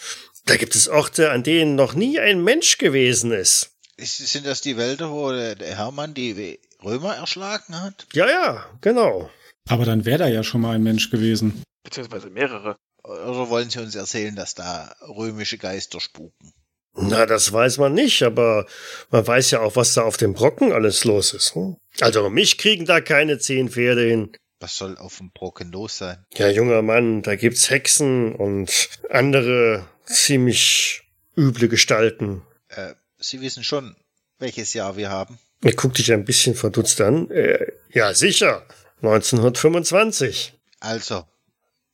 [0.46, 3.70] da gibt es Orte, an denen noch nie ein Mensch gewesen ist.
[3.98, 8.06] Sind das die Wälder, wo der, der Hermann die Römer erschlagen hat?
[8.12, 9.30] Ja, ja, genau.
[9.68, 11.62] Aber dann wäre da ja schon mal ein Mensch gewesen.
[11.84, 12.76] Beziehungsweise mehrere.
[13.04, 16.52] Oder wollen Sie uns erzählen, dass da römische Geister spuken?
[16.94, 18.66] Na, das weiß man nicht, aber
[19.10, 21.54] man weiß ja auch, was da auf dem Brocken alles los ist.
[21.54, 21.76] Hm?
[22.00, 24.32] Also mich kriegen da keine zehn Pferde hin.
[24.60, 26.24] Was soll auf dem Brocken los sein?
[26.34, 31.02] Ja, junger Mann, da gibt's Hexen und andere ziemlich
[31.36, 32.42] üble Gestalten.
[32.68, 33.96] Äh, Sie wissen schon,
[34.38, 35.38] welches Jahr wir haben.
[35.62, 37.30] Er guckt dich ein bisschen verdutzt an.
[37.30, 38.66] Äh, ja, sicher.
[39.02, 40.54] 1925.
[40.80, 41.24] Also,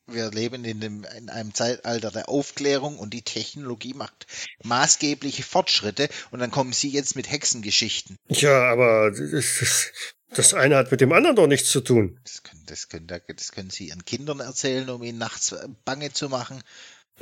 [0.07, 4.27] wir leben in, dem, in einem Zeitalter der Aufklärung und die Technologie macht
[4.63, 8.17] maßgebliche Fortschritte und dann kommen Sie jetzt mit Hexengeschichten.
[8.29, 9.93] Ja, aber das,
[10.31, 12.19] das eine hat mit dem anderen doch nichts zu tun.
[12.25, 15.55] Das können, das, können, das können Sie Ihren Kindern erzählen, um ihnen nachts
[15.85, 16.63] bange zu machen.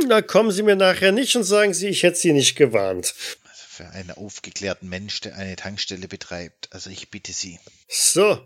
[0.06, 3.14] Na, kommen Sie mir nachher nicht und sagen Sie, ich hätte Sie nicht gewarnt.
[3.76, 6.70] Für einen aufgeklärten Mensch, der eine Tankstelle betreibt.
[6.72, 7.60] Also ich bitte Sie.
[7.88, 8.40] So,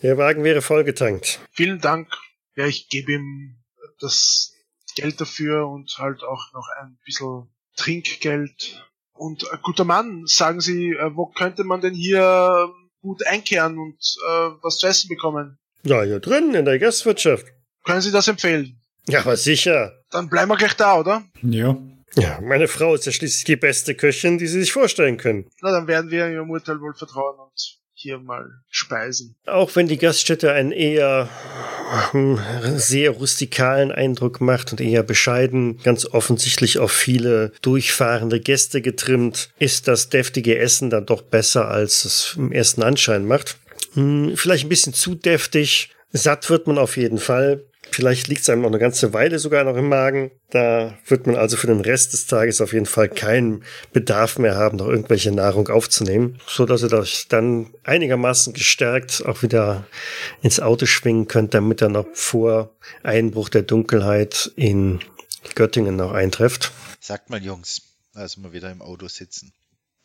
[0.00, 1.40] der Wagen wäre vollgetankt.
[1.50, 2.06] Vielen Dank.
[2.54, 3.56] Ja, ich gebe ihm
[3.98, 4.52] das
[4.94, 8.80] Geld dafür und halt auch noch ein bisschen Trinkgeld.
[9.12, 13.98] Und äh, guter Mann, sagen Sie, äh, wo könnte man denn hier gut einkehren und
[13.98, 15.58] äh, was zu essen bekommen?
[15.82, 17.44] Ja, hier drin in der Gastwirtschaft.
[17.82, 18.80] Können Sie das empfehlen?
[19.08, 20.00] Ja, aber sicher.
[20.10, 21.24] Dann bleiben wir gleich da, oder?
[21.42, 21.76] Ja.
[22.14, 25.50] Ja, meine Frau ist ja schließlich die beste Köchin, die Sie sich vorstellen können.
[25.60, 29.36] Na, dann werden wir Ihrem Urteil wohl vertrauen und hier mal speisen.
[29.46, 31.28] Auch wenn die Gaststätte einen eher
[32.10, 32.38] hm,
[32.76, 39.88] sehr rustikalen Eindruck macht und eher bescheiden, ganz offensichtlich auf viele durchfahrende Gäste getrimmt, ist
[39.88, 43.56] das deftige Essen dann doch besser, als es im ersten Anschein macht.
[43.94, 45.90] Hm, vielleicht ein bisschen zu deftig.
[46.12, 47.64] Satt wird man auf jeden Fall.
[47.90, 50.30] Vielleicht liegt es einem noch eine ganze Weile sogar noch im Magen.
[50.50, 54.54] Da wird man also für den Rest des Tages auf jeden Fall keinen Bedarf mehr
[54.54, 59.86] haben, noch irgendwelche Nahrung aufzunehmen, so dass ihr euch dann einigermaßen gestärkt auch wieder
[60.42, 65.00] ins Auto schwingen könnt, damit er noch vor Einbruch der Dunkelheit in
[65.54, 66.72] Göttingen noch eintrefft.
[67.00, 67.82] Sagt mal, Jungs,
[68.14, 69.52] als wir wieder im Auto sitzen.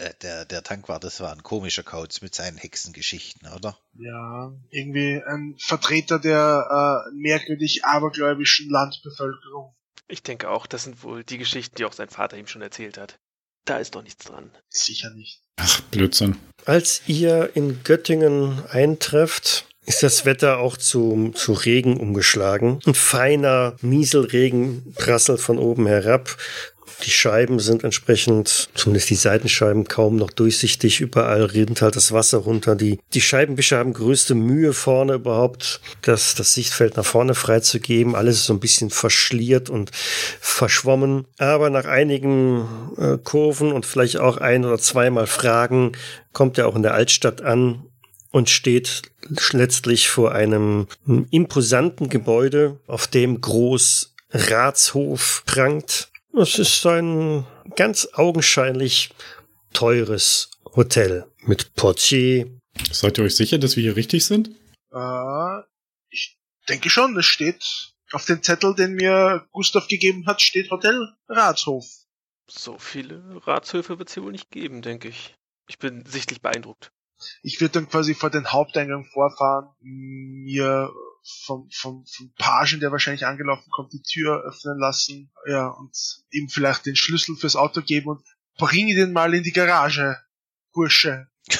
[0.01, 3.77] Äh, der, der Tankwart, das war ein komischer Kauz mit seinen Hexengeschichten, oder?
[3.99, 9.75] Ja, irgendwie ein Vertreter der äh, merkwürdig abergläubischen Landbevölkerung.
[10.07, 12.97] Ich denke auch, das sind wohl die Geschichten, die auch sein Vater ihm schon erzählt
[12.97, 13.19] hat.
[13.65, 14.49] Da ist doch nichts dran.
[14.69, 15.41] Sicher nicht.
[15.57, 16.37] Ach, Blödsinn.
[16.65, 22.79] Als ihr in Göttingen eintrefft, ist das Wetter auch zu, zu Regen umgeschlagen.
[22.85, 26.37] Ein feiner Nieselregen prasselt von oben herab.
[27.03, 31.01] Die Scheiben sind entsprechend, zumindest die Seitenscheiben, kaum noch durchsichtig.
[31.01, 32.75] Überall rinnt halt das Wasser runter.
[32.75, 38.15] Die, die Scheibenwischer haben größte Mühe vorne überhaupt, das, das Sichtfeld nach vorne freizugeben.
[38.15, 41.25] Alles ist so ein bisschen verschliert und verschwommen.
[41.37, 42.67] Aber nach einigen
[42.97, 45.93] äh, Kurven und vielleicht auch ein oder zweimal Fragen
[46.33, 47.83] kommt er auch in der Altstadt an
[48.31, 49.03] und steht
[49.51, 50.87] letztlich vor einem
[51.31, 56.10] imposanten Gebäude, auf dem groß Ratshof prangt.
[56.33, 59.09] Es ist ein ganz augenscheinlich
[59.73, 62.57] teures Hotel mit Portier.
[62.89, 64.49] Seid ihr euch sicher, dass wir hier richtig sind?
[64.93, 65.61] Äh,
[66.09, 66.37] ich
[66.69, 71.85] denke schon, es steht auf dem Zettel, den mir Gustav gegeben hat, steht Hotel Ratshof.
[72.47, 75.35] So viele Ratshöfe wird es hier wohl nicht geben, denke ich.
[75.67, 76.91] Ich bin sichtlich beeindruckt.
[77.43, 80.91] Ich würde dann quasi vor den Haupteingang vorfahren, mir
[81.23, 85.95] vom, vom, vom Pagen, der wahrscheinlich angelaufen kommt, die Tür öffnen lassen, ja, und
[86.31, 88.21] ihm vielleicht den Schlüssel fürs Auto geben und
[88.57, 90.17] bringe den mal in die Garage,
[90.73, 91.27] Bursche.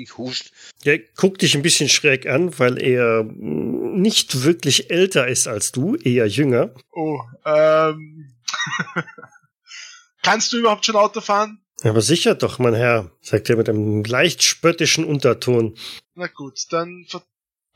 [0.00, 0.52] Ich hust.
[0.84, 5.96] Der guckt dich ein bisschen schräg an, weil er nicht wirklich älter ist als du,
[5.96, 6.72] eher jünger.
[6.92, 8.36] Oh, ähm.
[10.22, 11.64] Kannst du überhaupt schon Auto fahren?
[11.82, 15.76] Aber sicher doch, mein Herr, sagt er mit einem leicht spöttischen Unterton.
[16.14, 17.06] Na gut, dann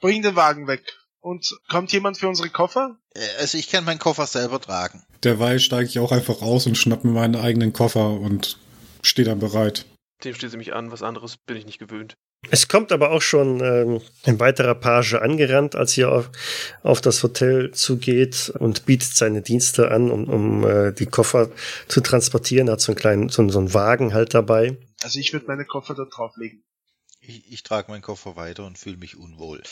[0.03, 0.83] bring den Wagen weg.
[1.21, 2.99] Und kommt jemand für unsere Koffer?
[3.15, 5.05] Äh, Also ich kann meinen Koffer selber tragen.
[5.25, 8.59] Derweil steige ich auch einfach aus und schnapp mir meinen eigenen Koffer und
[9.03, 9.87] stehe dann bereit.
[10.25, 12.15] Dem steht sie mich an, was anderes bin ich nicht gewöhnt.
[12.51, 16.31] Es kommt aber auch schon ähm, ein weiterer Page angerannt, als ihr auf,
[16.83, 21.51] auf das Hotel zugeht und bietet seine Dienste an, um, um äh, die Koffer
[21.87, 22.67] zu transportieren.
[22.67, 24.77] Er hat so einen kleinen, so, so einen Wagen halt dabei.
[25.05, 26.65] Also ich würde meine Koffer da drauflegen.
[27.25, 29.63] Ich, ich trage meinen Koffer weiter und fühle mich unwohl.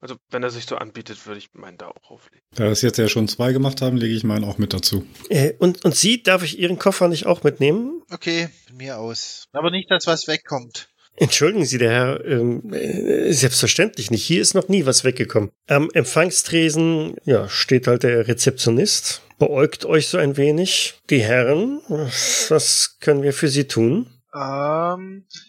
[0.00, 2.46] Also, wenn er sich so anbietet, würde ich meinen da auch auflegen.
[2.54, 5.04] Da wir es jetzt ja schon zwei gemacht haben, lege ich meinen auch mit dazu.
[5.28, 8.02] Äh, und, und Sie, darf ich Ihren Koffer nicht auch mitnehmen?
[8.10, 9.46] Okay, von mir aus.
[9.52, 10.88] Aber nicht, dass was wegkommt.
[11.16, 14.24] Entschuldigen Sie, der Herr, ähm, äh, selbstverständlich nicht.
[14.24, 15.50] Hier ist noch nie was weggekommen.
[15.66, 20.94] Am Empfangstresen, ja, steht halt der Rezeptionist, beäugt euch so ein wenig.
[21.10, 24.06] Die Herren, was können wir für Sie tun?
[24.32, 25.47] Ähm, äh,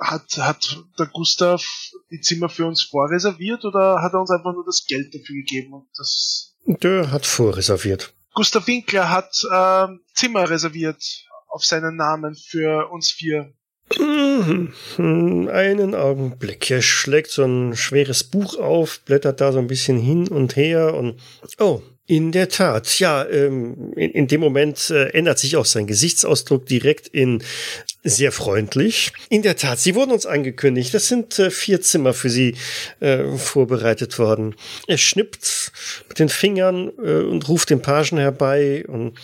[0.00, 1.64] hat, hat der Gustav
[2.10, 5.74] die Zimmer für uns vorreserviert oder hat er uns einfach nur das Geld dafür gegeben
[5.74, 8.14] und das Der hat vorreserviert.
[8.34, 11.02] Gustav Winkler hat ähm, Zimmer reserviert
[11.48, 13.52] auf seinen Namen für uns vier.
[13.96, 15.48] Mhm.
[15.50, 16.70] Einen Augenblick.
[16.70, 20.94] Er schlägt so ein schweres Buch auf, blättert da so ein bisschen hin und her
[20.94, 21.20] und
[21.58, 25.86] oh, in der Tat, ja, ähm, in, in dem Moment äh, ändert sich auch sein
[25.86, 27.44] Gesichtsausdruck direkt in
[28.02, 29.12] sehr freundlich.
[29.28, 30.94] In der Tat, Sie wurden uns angekündigt.
[30.94, 32.56] Das sind äh, vier Zimmer für Sie
[33.00, 34.56] äh, vorbereitet worden.
[34.86, 35.70] Er schnippt
[36.08, 39.16] mit den Fingern äh, und ruft den Pagen herbei und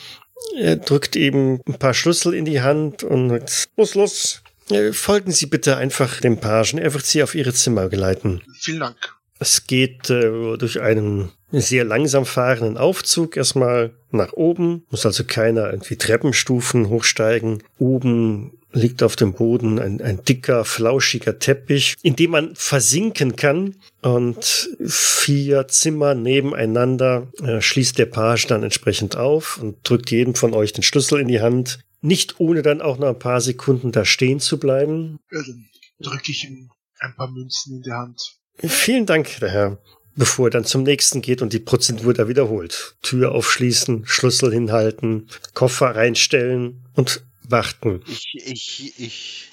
[0.85, 5.47] drückt ihm ein paar Schlüssel in die Hand und sagt, los, los, äh, folgen Sie
[5.47, 6.79] bitte einfach dem Pagen.
[6.79, 8.43] Er wird Sie auf Ihre Zimmer geleiten.
[8.61, 8.97] Vielen Dank.
[9.39, 15.71] Es geht äh, durch einen sehr langsam fahrenden Aufzug erstmal nach oben, muss also keiner
[15.71, 17.63] irgendwie Treppenstufen hochsteigen.
[17.79, 23.77] Oben liegt auf dem Boden ein, ein dicker, flauschiger Teppich, in dem man versinken kann.
[24.03, 30.55] Und vier Zimmer nebeneinander äh, schließt der Page dann entsprechend auf und drückt jedem von
[30.55, 31.79] euch den Schlüssel in die Hand.
[32.01, 35.19] Nicht ohne dann auch noch ein paar Sekunden da stehen zu bleiben.
[35.31, 35.69] Ja, dann
[36.01, 38.21] drücke ich ihm ein paar Münzen in die Hand.
[38.59, 39.79] Vielen Dank, der Herr.
[40.17, 42.97] Bevor er dann zum nächsten geht und die Prozedur da wiederholt.
[43.03, 48.03] Tür aufschließen, Schlüssel hinhalten, Koffer reinstellen und warten.
[48.07, 49.51] Ich, ich, ich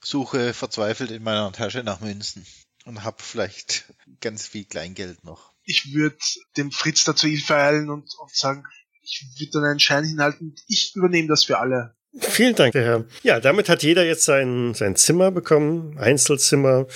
[0.00, 2.46] suche verzweifelt in meiner Tasche nach Münzen
[2.84, 5.52] und habe vielleicht ganz viel Kleingeld noch.
[5.64, 6.16] Ich würde
[6.56, 8.64] dem Fritz dazu eilen und, und sagen,
[9.02, 10.54] ich würde dann einen Schein hinhalten.
[10.68, 11.94] Ich übernehme das für alle.
[12.20, 13.04] Vielen Dank, der Herr.
[13.22, 15.98] Ja, damit hat jeder jetzt sein, sein Zimmer bekommen.
[15.98, 16.86] Einzelzimmer,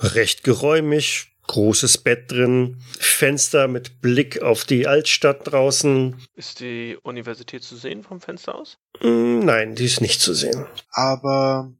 [0.00, 6.16] recht geräumig, großes Bett drin, Fenster mit Blick auf die Altstadt draußen.
[6.34, 8.78] Ist die Universität zu sehen vom Fenster aus?
[9.00, 10.66] Hm, Nein, die ist nicht zu sehen.
[10.90, 11.72] Aber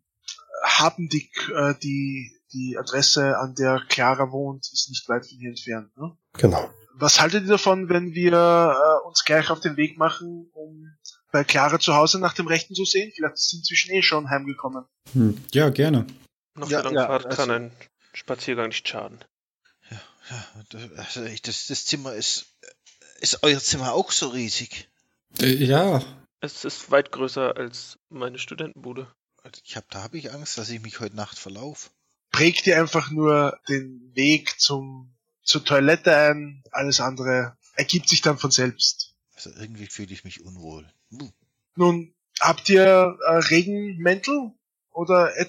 [0.64, 5.50] haben die, äh, die, die Adresse, an der Clara wohnt, ist nicht weit von hier
[5.50, 5.96] entfernt.
[5.96, 6.16] Ne?
[6.34, 6.70] Genau.
[6.94, 10.86] Was haltet ihr davon, wenn wir äh, uns gleich auf den Weg machen, um
[11.32, 13.10] bei Clara zu Hause nach dem Rechten zu sehen?
[13.14, 14.84] Vielleicht ist sie inzwischen eh schon heimgekommen.
[15.14, 16.06] Hm, ja, gerne.
[16.54, 17.72] Noch Ja, für lange ja, Fahrt also- kann ein
[18.12, 19.18] Spaziergang nicht schaden.
[20.30, 22.46] Ja, das, also das, das Zimmer ist.
[23.20, 24.88] Ist euer Zimmer auch so riesig?
[25.40, 26.02] Äh, ja,
[26.40, 29.06] Es ist weit größer als meine Studentenbude.
[29.64, 31.90] Ich hab, da habe ich Angst, dass ich mich heute Nacht verlaufe.
[32.30, 36.62] Prägt ihr einfach nur den Weg zum, zur Toilette ein.
[36.70, 39.14] Alles andere ergibt sich dann von selbst.
[39.34, 40.88] Also irgendwie fühle ich mich unwohl.
[41.10, 41.32] Hm.
[41.76, 44.52] Nun, habt ihr äh, Regenmäntel
[44.90, 45.46] oder äh,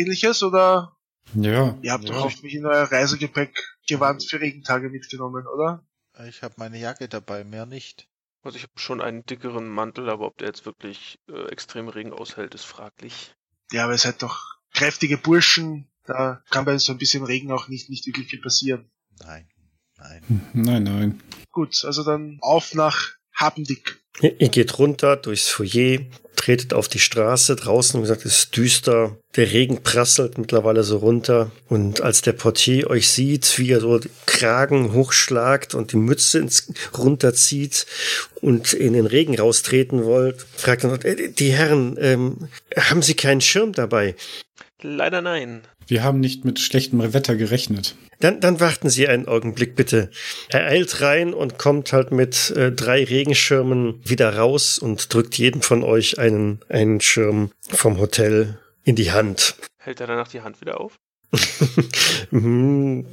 [0.00, 0.96] ähnliches oder
[1.34, 1.78] Ja.
[1.82, 2.12] ihr habt Ja.
[2.14, 3.54] doch hoffentlich in euer Reisegepäck
[3.86, 5.84] Gewand für Regentage mitgenommen, oder?
[6.28, 8.08] Ich habe meine Jacke dabei, mehr nicht.
[8.42, 12.12] Also ich habe schon einen dickeren Mantel, aber ob der jetzt wirklich äh, extrem Regen
[12.12, 13.34] aushält, ist fraglich.
[13.72, 15.88] Ja, aber ihr seid doch kräftige Burschen.
[16.04, 18.88] Da kann bei so ein bisschen Regen auch nicht, nicht wirklich viel passieren.
[19.20, 19.48] Nein,
[19.98, 20.50] nein.
[20.52, 21.22] Nein, nein.
[21.50, 24.00] Gut, also dann auf nach Hapendick.
[24.20, 25.98] Ihr ihr geht runter durchs Foyer,
[26.46, 27.56] tretet auf die Straße.
[27.56, 29.16] Draußen, wie gesagt, ist düster.
[29.34, 31.50] Der Regen prasselt mittlerweile so runter.
[31.68, 36.72] Und als der Portier euch sieht, wie er so Kragen hochschlagt und die Mütze ins,
[36.96, 37.86] runterzieht
[38.40, 43.14] und in den Regen raustreten wollt, fragt er noch, "Äh, die Herren, ähm, haben Sie
[43.14, 44.14] keinen Schirm dabei?
[44.82, 45.62] Leider nein.
[45.86, 47.94] Wir haben nicht mit schlechtem Wetter gerechnet.
[48.20, 50.10] Dann, dann warten Sie einen Augenblick bitte.
[50.48, 55.62] Er eilt rein und kommt halt mit äh, drei Regenschirmen wieder raus und drückt jedem
[55.62, 59.54] von euch einen, einen Schirm vom Hotel in die Hand.
[59.78, 60.96] Hält er danach die Hand wieder auf?
[62.30, 63.06] Hm,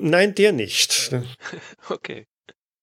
[0.00, 1.10] Nein, der nicht.
[1.88, 2.26] Okay.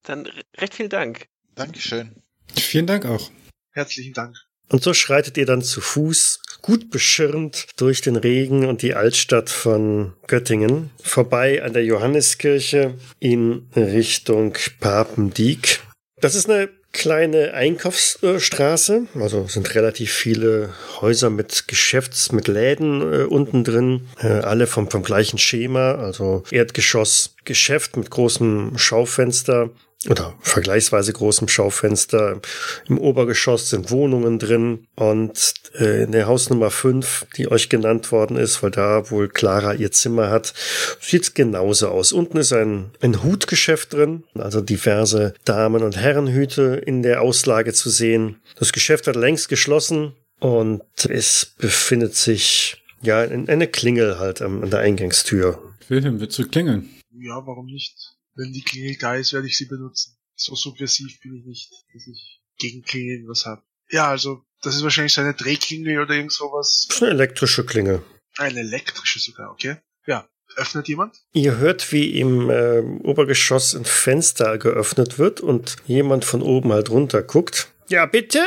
[0.04, 1.28] Dann re- recht vielen Dank.
[1.56, 2.12] Dankeschön.
[2.56, 3.32] Vielen Dank auch.
[3.72, 4.36] Herzlichen Dank.
[4.74, 9.52] Und so schreitet ihr dann zu Fuß, gut beschirmt, durch den Regen und die Altstadt
[9.52, 15.80] von Göttingen, vorbei an der Johanneskirche in Richtung Papendiek.
[16.20, 23.24] Das ist eine kleine Einkaufsstraße, also sind relativ viele Häuser mit Geschäfts-, mit Läden äh,
[23.26, 29.70] unten drin, äh, alle vom, vom gleichen Schema, also Erdgeschoss, Geschäft mit großem Schaufenster
[30.10, 32.42] oder vergleichsweise großem Schaufenster.
[32.88, 38.36] Im Obergeschoss sind Wohnungen drin und äh, in der Hausnummer 5, die euch genannt worden
[38.38, 40.54] ist, weil da wohl Clara ihr Zimmer hat,
[41.00, 42.12] sieht's genauso aus.
[42.12, 47.90] Unten ist ein, ein Hutgeschäft drin, also diverse Damen- und Herrenhüte in der Auslage zu
[47.90, 48.42] sehen.
[48.58, 54.64] Das Geschäft hat längst geschlossen und es befindet sich ja ein- eine Klingel halt am-
[54.64, 55.60] an der Eingangstür.
[55.88, 56.90] Wilhelm, willst du klingeln?
[57.20, 58.13] Ja, warum nicht?
[58.36, 60.18] Wenn die Klingel da ist, werde ich sie benutzen.
[60.36, 63.62] So subversiv bin ich nicht, dass ich gegen Klingeln was habe.
[63.90, 66.86] Ja, also, das ist wahrscheinlich so eine Drehklingel oder irgend sowas.
[66.88, 68.04] Das ist eine elektrische Klingel.
[68.38, 69.78] Eine elektrische sogar, okay?
[70.08, 70.28] Ja.
[70.56, 71.18] Öffnet jemand?
[71.34, 76.92] Ihr hört, wie im äh, Obergeschoss ein Fenster geöffnet wird und jemand von oben halt
[76.92, 77.72] runter guckt.
[77.88, 78.44] Ja, bitte?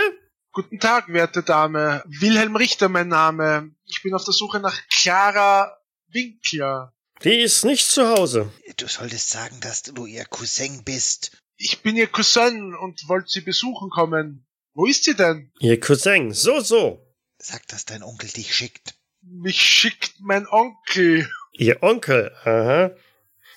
[0.53, 2.03] Guten Tag, werte Dame.
[2.07, 3.73] Wilhelm Richter, mein Name.
[3.85, 5.77] Ich bin auf der Suche nach Clara
[6.09, 6.95] Winkler.
[7.25, 8.53] Die ist nicht zu Hause.
[8.77, 11.43] Du solltest sagen, dass du ihr Cousin bist.
[11.57, 14.47] Ich bin ihr Cousin und wollte sie besuchen kommen.
[14.75, 15.51] Wo ist sie denn?
[15.61, 16.33] Ihr Cousin.
[16.33, 17.03] So, so.
[17.39, 18.95] Sag, dass dein Onkel dich schickt.
[19.23, 22.33] Mich schickt mein Onkel, Ihr Onkel.
[22.45, 22.91] Aha.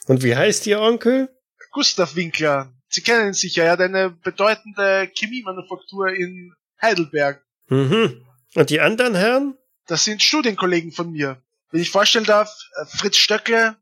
[0.07, 1.30] Und wie heißt Ihr Onkel?
[1.72, 2.74] Gustav Winkler.
[2.88, 7.45] Sie kennen ihn sicher, er hat eine bedeutende Chemiemanufaktur in Heidelberg.
[7.68, 8.26] Mhm.
[8.55, 9.57] Und die anderen Herren?
[9.86, 11.43] Das sind Studienkollegen von mir.
[11.72, 12.52] Wenn ich vorstellen darf,
[12.82, 13.78] äh, Fritz Stöckle,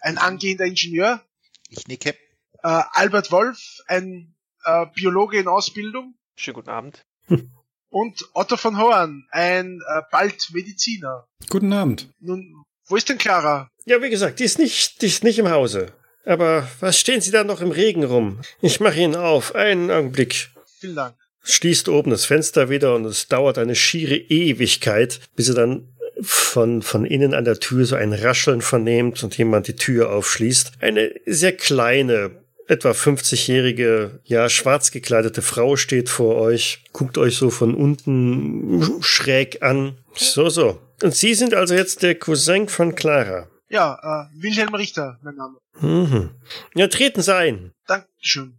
[0.00, 1.22] ein angehender Ingenieur,
[1.68, 2.10] Ich nicke.
[2.10, 2.16] äh,
[2.62, 4.34] Albert Wolf, ein
[4.64, 7.04] äh, Biologe in Ausbildung Schönen guten Abend.
[7.90, 11.26] und Otto von Horn, ein äh, bald Mediziner.
[11.50, 12.08] Guten Abend.
[12.20, 13.68] Nun, wo ist denn Clara?
[13.84, 15.92] Ja, wie gesagt, die ist nicht, die ist nicht im Hause.
[16.24, 18.40] Aber was stehen Sie da noch im Regen rum?
[18.60, 19.54] Ich mache Ihnen auf.
[19.56, 20.50] Einen Augenblick.
[20.78, 21.16] Vielen Dank.
[21.42, 25.91] schließt oben das Fenster wieder und es dauert eine schiere Ewigkeit, bis ihr dann
[26.22, 30.72] von, von innen an der Tür so ein Rascheln vernehmt und jemand die Tür aufschließt.
[30.80, 37.50] Eine sehr kleine, etwa 50-jährige, ja, schwarz gekleidete Frau steht vor euch, guckt euch so
[37.50, 39.98] von unten schräg an.
[40.14, 40.80] So, so.
[41.02, 43.48] Und Sie sind also jetzt der Cousin von Clara.
[43.68, 45.58] Ja, äh, Wilhelm Richter, mein Name.
[45.80, 46.30] Mhm.
[46.74, 47.72] Ja, treten Sie ein.
[47.86, 48.58] Dankeschön.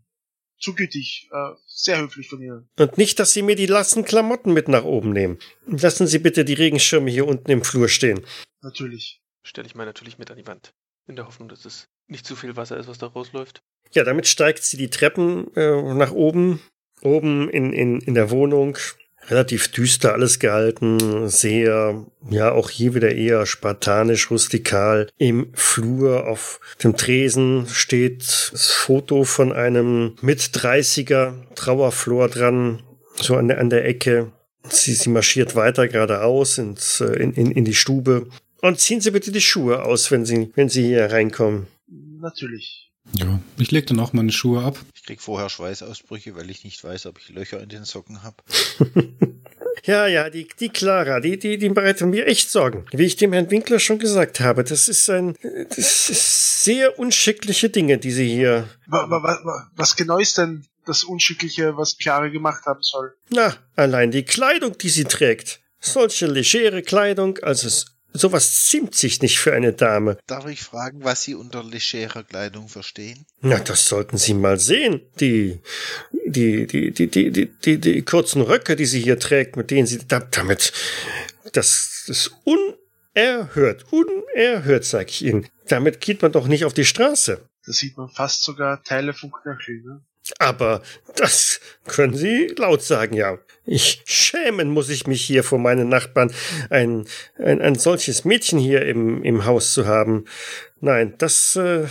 [0.60, 1.30] Zu gütig.
[1.32, 2.70] Äh, sehr höflich von Ihnen.
[2.80, 5.40] Und nicht, dass Sie mir die lassen Klamotten mit nach oben nehmen.
[5.66, 8.22] Lassen Sie bitte die Regenschirme hier unten im Flur stehen.
[8.62, 9.22] Natürlich.
[9.44, 10.74] Stelle ich mir natürlich mit an die Wand.
[11.08, 13.62] In der Hoffnung, dass es nicht zu viel Wasser ist, was da rausläuft.
[13.92, 16.62] Ja, damit steigt sie die Treppen äh, nach oben.
[17.02, 18.78] Oben in, in, in der Wohnung.
[19.30, 21.30] Relativ düster alles gehalten.
[21.30, 25.08] Sehr, ja, auch hier wieder eher spartanisch, rustikal.
[25.18, 28.22] Im Flur auf dem Tresen steht
[28.52, 32.84] das Foto von einem mit 30er Trauerflor dran.
[33.16, 34.32] So an der, an der Ecke.
[34.70, 38.28] Sie, sie marschiert weiter geradeaus ins, äh, in, in, in die Stube.
[38.62, 41.68] Und ziehen Sie bitte die Schuhe aus, wenn Sie, wenn Sie hier reinkommen.
[42.22, 42.93] Natürlich.
[43.12, 44.78] Ja, ich leg dann auch meine Schuhe ab.
[44.96, 48.38] Ich krieg vorher Schweißausbrüche, weil ich nicht weiß, ob ich Löcher in den Socken habe.
[49.86, 52.86] Ja, ja, die, die Clara, die, die, die bereitet mir echt Sorgen.
[52.94, 55.36] Wie ich dem Herrn Winkler schon gesagt habe, das ist ein,
[55.68, 58.70] das ist sehr unschickliche Dinge, die sie hier.
[58.88, 63.14] Wa, wa, wa, wa- was genau ist denn das Unschickliche, was Clara gemacht haben soll.
[63.30, 65.60] Na, allein die Kleidung, die sie trägt.
[65.82, 70.18] Solche legere Kleidung, also es, sowas ziemt sich nicht für eine Dame.
[70.28, 73.26] Darf ich fragen, was Sie unter legerer Kleidung verstehen?
[73.42, 75.02] Na, das sollten Sie mal sehen.
[75.20, 75.60] Die,
[76.26, 79.88] die, die, die, die, die, die, die kurzen Röcke, die sie hier trägt, mit denen
[79.88, 80.74] sie da, damit,
[81.54, 85.48] das ist unerhört, unerhört, sag ich Ihnen.
[85.68, 87.48] Damit geht man doch nicht auf die Straße.
[87.66, 89.82] Da sieht man fast sogar Teile vom Knöchel.
[89.84, 90.02] Ne?
[90.40, 90.82] Aber
[91.16, 93.38] das können Sie laut sagen, ja.
[93.66, 96.34] Ich schämen muss ich mich hier vor meinen Nachbarn,
[96.70, 97.06] ein,
[97.38, 100.26] ein, ein solches Mädchen hier im, im Haus zu haben.
[100.82, 101.88] Nein, das, äh,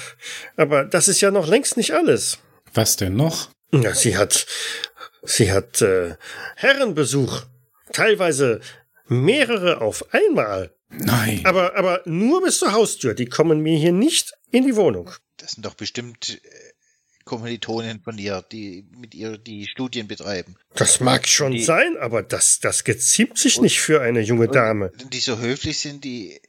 [0.57, 2.39] aber das ist ja noch längst nicht alles.
[2.75, 3.51] Was denn noch?
[3.73, 4.47] Ja, sie hat,
[5.23, 6.17] sie hat äh,
[6.57, 7.43] Herrenbesuch,
[7.93, 8.61] teilweise
[9.09, 10.75] mehrere auf einmal.
[10.91, 11.41] Nein.
[11.45, 13.15] Aber, aber nur bis zur Haustür.
[13.15, 15.11] Die kommen mir hier nicht in die Wohnung.
[15.39, 16.72] Das sind doch bestimmt äh,
[17.25, 20.57] Kommilitonen von ihr, die mit ihr die Studien betreiben.
[20.75, 24.93] Das mag schon Die- sein, aber das, das geziemt sich nicht für eine junge Dame.
[25.13, 26.41] Die so höflich sind, die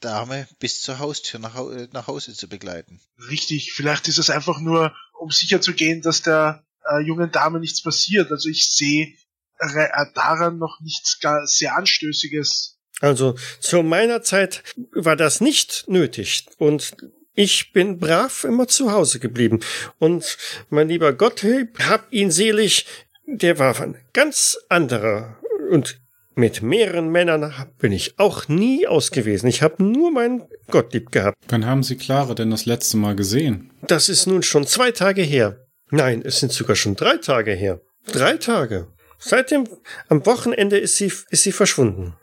[0.00, 3.00] Dame bis zur Haustür nach, äh, nach Hause zu begleiten.
[3.28, 7.60] Richtig, vielleicht ist es einfach nur, um sicher zu gehen, dass der äh, jungen Dame
[7.60, 8.30] nichts passiert.
[8.32, 9.12] Also ich sehe
[9.58, 12.78] äh, daran noch nichts gar sehr Anstößiges.
[13.00, 16.96] Also zu meiner Zeit war das nicht nötig und
[17.34, 19.60] ich bin brav immer zu Hause geblieben.
[19.98, 20.36] Und
[20.68, 22.86] mein lieber Gottlieb, hab ihn selig,
[23.26, 25.38] der war ein ganz anderer
[25.70, 26.00] und
[26.34, 29.46] mit mehreren Männern bin ich auch nie aus gewesen.
[29.46, 31.36] Ich habe nur meinen Gottlieb gehabt.
[31.48, 33.72] Wann haben Sie Clara denn das letzte Mal gesehen?
[33.82, 35.66] Das ist nun schon zwei Tage her.
[35.90, 37.80] Nein, es sind sogar schon drei Tage her.
[38.06, 38.86] Drei Tage.
[39.18, 39.68] Seitdem,
[40.08, 42.14] am Wochenende ist sie, ist sie verschwunden.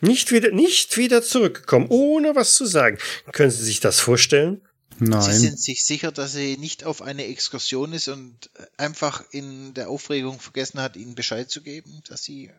[0.00, 2.98] Nicht wieder, nicht wieder zurückgekommen, ohne was zu sagen.
[3.32, 4.60] Können Sie sich das vorstellen?
[4.98, 5.38] Sie Nein.
[5.38, 10.38] sind sich sicher, dass sie nicht auf eine Exkursion ist und einfach in der Aufregung
[10.38, 12.50] vergessen hat, ihnen Bescheid zu geben, dass sie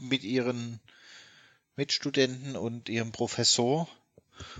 [0.00, 0.80] mit ihren
[1.76, 3.88] Mitstudenten und ihrem Professor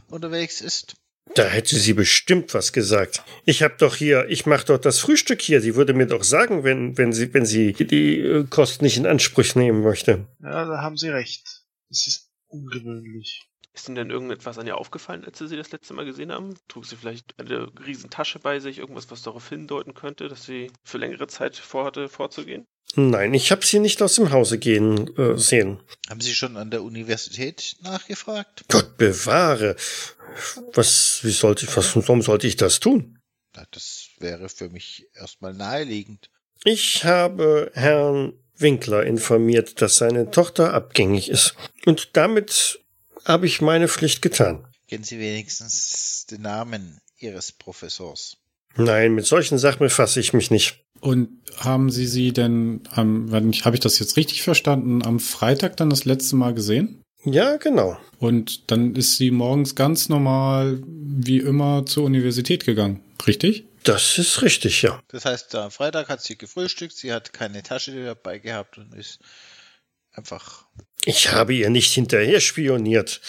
[0.09, 0.97] unterwegs ist.
[1.35, 3.23] Da hätte sie bestimmt was gesagt.
[3.45, 5.61] Ich hab doch hier, ich mach doch das Frühstück hier.
[5.61, 9.07] Sie würde mir doch sagen, wenn, wenn sie, wenn sie die äh, Kost nicht in
[9.07, 10.27] Anspruch nehmen möchte.
[10.41, 11.56] Ja, da haben Sie recht.
[11.91, 13.49] Es ist ungewöhnlich.
[13.72, 16.55] Ist Ihnen denn irgendetwas an ihr aufgefallen, als Sie sie das letzte Mal gesehen haben?
[16.66, 20.70] Trug sie vielleicht eine riesen Tasche bei sich, irgendwas, was darauf hindeuten könnte, dass sie
[20.82, 22.66] für längere Zeit vorhatte, vorzugehen?
[22.95, 25.82] Nein, ich hab sie nicht aus dem Hause gehen äh, sehen.
[26.09, 28.64] Haben Sie schon an der Universität nachgefragt?
[28.68, 29.76] Gott bewahre.
[30.72, 33.18] Was, wie sollte ich, was, warum sollte ich das tun?
[33.72, 36.30] Das wäre für mich erstmal naheliegend.
[36.64, 41.55] Ich habe Herrn Winkler informiert, dass seine Tochter abgängig ist.
[41.85, 42.81] Und damit
[43.25, 44.65] habe ich meine Pflicht getan.
[44.89, 48.37] Kennen Sie wenigstens den Namen Ihres Professors?
[48.77, 50.85] Nein, mit solchen Sachen befasse ich mich nicht.
[51.01, 55.19] Und haben Sie sie denn, am, wenn ich, habe ich das jetzt richtig verstanden, am
[55.21, 57.03] Freitag dann das letzte Mal gesehen?
[57.25, 57.97] Ja, genau.
[58.19, 63.65] Und dann ist sie morgens ganz normal wie immer zur Universität gegangen, richtig?
[63.87, 65.01] Das ist richtig, ja.
[65.09, 69.20] Das heißt, am Freitag hat sie gefrühstückt, sie hat keine Tasche dabei gehabt und ist
[70.12, 70.66] einfach.
[71.05, 73.20] Ich habe ihr nicht hinterher spioniert.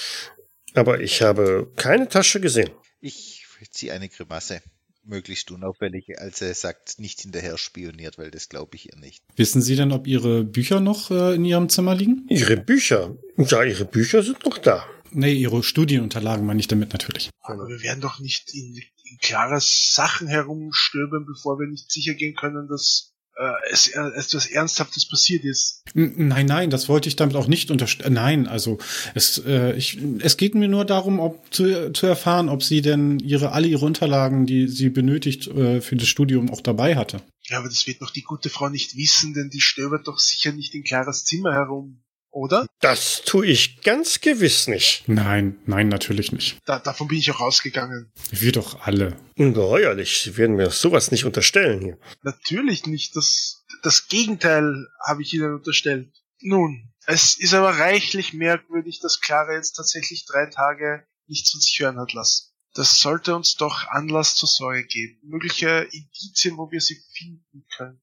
[0.74, 2.72] Aber ich habe keine Tasche gesehen.
[3.00, 4.62] Ich ziehe eine Grimasse.
[5.04, 9.24] Möglichst unauffällig, als er sagt, nicht hinterher spioniert, weil das glaube ich ihr nicht.
[9.36, 12.26] Wissen Sie denn, ob Ihre Bücher noch äh, in Ihrem Zimmer liegen?
[12.30, 13.16] Ihre Bücher.
[13.38, 14.86] Ja, ihre Bücher sind noch da.
[15.12, 17.30] Nee, Ihre Studienunterlagen meine ich damit natürlich.
[17.40, 22.36] Aber wir werden doch nicht in, in Claras Sachen herumstöbern, bevor wir nicht sicher gehen
[22.36, 25.84] können, dass äh, es äh, etwas Ernsthaftes passiert ist.
[25.94, 28.14] Nein, nein, das wollte ich damit auch nicht unterstellen.
[28.14, 28.80] Nein, also
[29.14, 33.20] es, äh, ich, es geht mir nur darum, ob zu, zu erfahren, ob sie denn
[33.20, 37.22] ihre alle ihre Unterlagen, die sie benötigt äh, für das Studium, auch dabei hatte.
[37.44, 40.52] Ja, aber das wird doch die gute Frau nicht wissen, denn die stöbert doch sicher
[40.52, 42.02] nicht in Claras Zimmer herum,
[42.32, 42.68] oder?
[42.82, 45.04] Das tue ich ganz gewiss nicht.
[45.08, 46.58] Nein, nein, natürlich nicht.
[46.66, 48.12] Da, davon bin ich auch ausgegangen.
[48.30, 49.18] Wir doch alle.
[49.38, 50.22] Ungeheuerlich.
[50.22, 51.98] Sie werden mir sowas nicht unterstellen hier.
[52.22, 53.16] Natürlich nicht.
[53.16, 56.14] Das, das Gegenteil habe ich Ihnen unterstellt.
[56.42, 61.80] Nun, es ist aber reichlich merkwürdig, dass Clara jetzt tatsächlich drei Tage nichts von sich
[61.80, 62.54] hören hat lassen.
[62.74, 65.20] Das sollte uns doch Anlass zur Sorge geben.
[65.24, 68.02] Mögliche Indizien, wo wir sie finden können.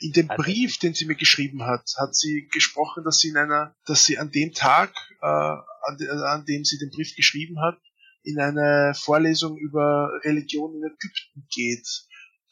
[0.00, 3.36] In dem Also- Brief, den sie mir geschrieben hat, hat sie gesprochen, dass sie in
[3.36, 7.60] einer, dass sie an dem Tag, äh, an, de, an dem sie den Brief geschrieben
[7.60, 7.78] hat,
[8.22, 11.86] in eine Vorlesung über Religion in Ägypten geht.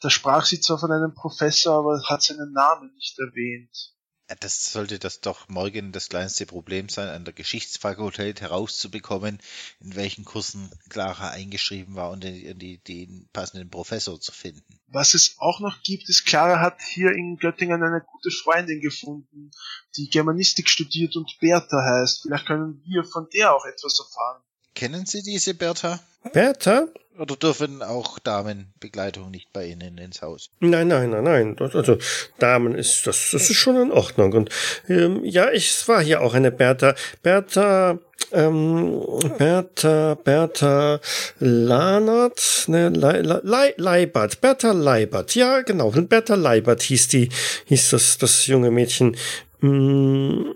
[0.01, 3.93] Da sprach sie zwar von einem Professor, aber hat seinen Namen nicht erwähnt.
[4.39, 9.39] Das sollte das doch morgen das kleinste Problem sein, an der Geschichtsfakultät herauszubekommen,
[9.79, 14.79] in welchen Kursen Clara eingeschrieben war und den, den, den passenden Professor zu finden.
[14.87, 19.51] Was es auch noch gibt, ist, Clara hat hier in Göttingen eine gute Freundin gefunden,
[19.95, 22.23] die Germanistik studiert und Bertha heißt.
[22.23, 24.43] Vielleicht können wir von der auch etwas erfahren.
[24.77, 25.99] Kennen Sie diese Bertha?
[26.33, 26.85] Bertha?
[27.17, 30.51] Oder dürfen auch Damenbegleitung nicht bei Ihnen ins Haus?
[30.59, 31.55] Nein, nein, nein, nein.
[31.59, 31.97] Also
[32.37, 34.33] Damen ist das, das ist schon in Ordnung.
[34.33, 34.49] Und
[34.87, 36.93] ähm, ja, ich es war hier auch eine Bertha.
[37.23, 37.97] Bertha,
[38.31, 39.01] ähm,
[39.39, 40.99] Bertha, Bertha
[41.39, 45.33] Lanert, ne, Le, Le, Leibert, Bertha Leibert.
[45.33, 45.89] Ja, genau.
[45.89, 47.29] Bertha Leibert hieß die,
[47.65, 49.17] hieß das, das junge Mädchen.
[49.61, 50.53] Hm,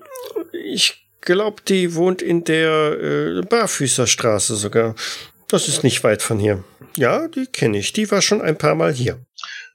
[0.63, 4.95] ich glaube, die wohnt in der äh, Barfüßerstraße sogar.
[5.47, 6.63] Das ist nicht weit von hier.
[6.95, 7.93] Ja, die kenne ich.
[7.93, 9.25] Die war schon ein paar Mal hier.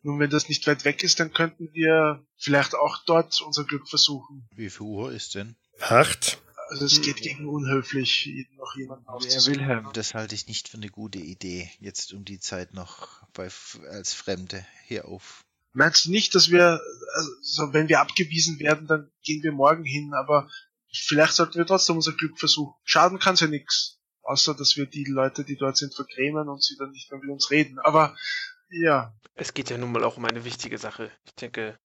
[0.02, 3.88] Nun, wenn das nicht weit weg ist, dann könnten wir vielleicht auch dort unser Glück
[3.88, 4.48] versuchen.
[4.54, 5.56] Wie viel Uhr ist denn?
[5.80, 6.38] Acht.
[6.68, 9.60] Also es geht gegen unhöflich, noch jemanden auszusuchen.
[9.60, 9.88] Wilhelm.
[9.92, 13.48] Das halte ich nicht für eine gute Idee, jetzt um die Zeit noch bei,
[13.90, 15.44] als Fremde hier auf.
[15.72, 16.80] Meinst du nicht, dass wir,
[17.14, 20.48] also wenn wir abgewiesen werden, dann gehen wir morgen hin, aber
[21.04, 22.74] vielleicht sollten wir trotzdem unser Glück versuchen.
[22.84, 26.76] Schaden kann's ja nix außer dass wir die Leute, die dort sind, vergrämen und sie
[26.76, 27.78] dann nicht mehr mit uns reden.
[27.78, 28.14] Aber
[28.68, 29.14] ja.
[29.34, 31.10] Es geht ja nun mal auch um eine wichtige Sache.
[31.24, 31.78] Ich denke,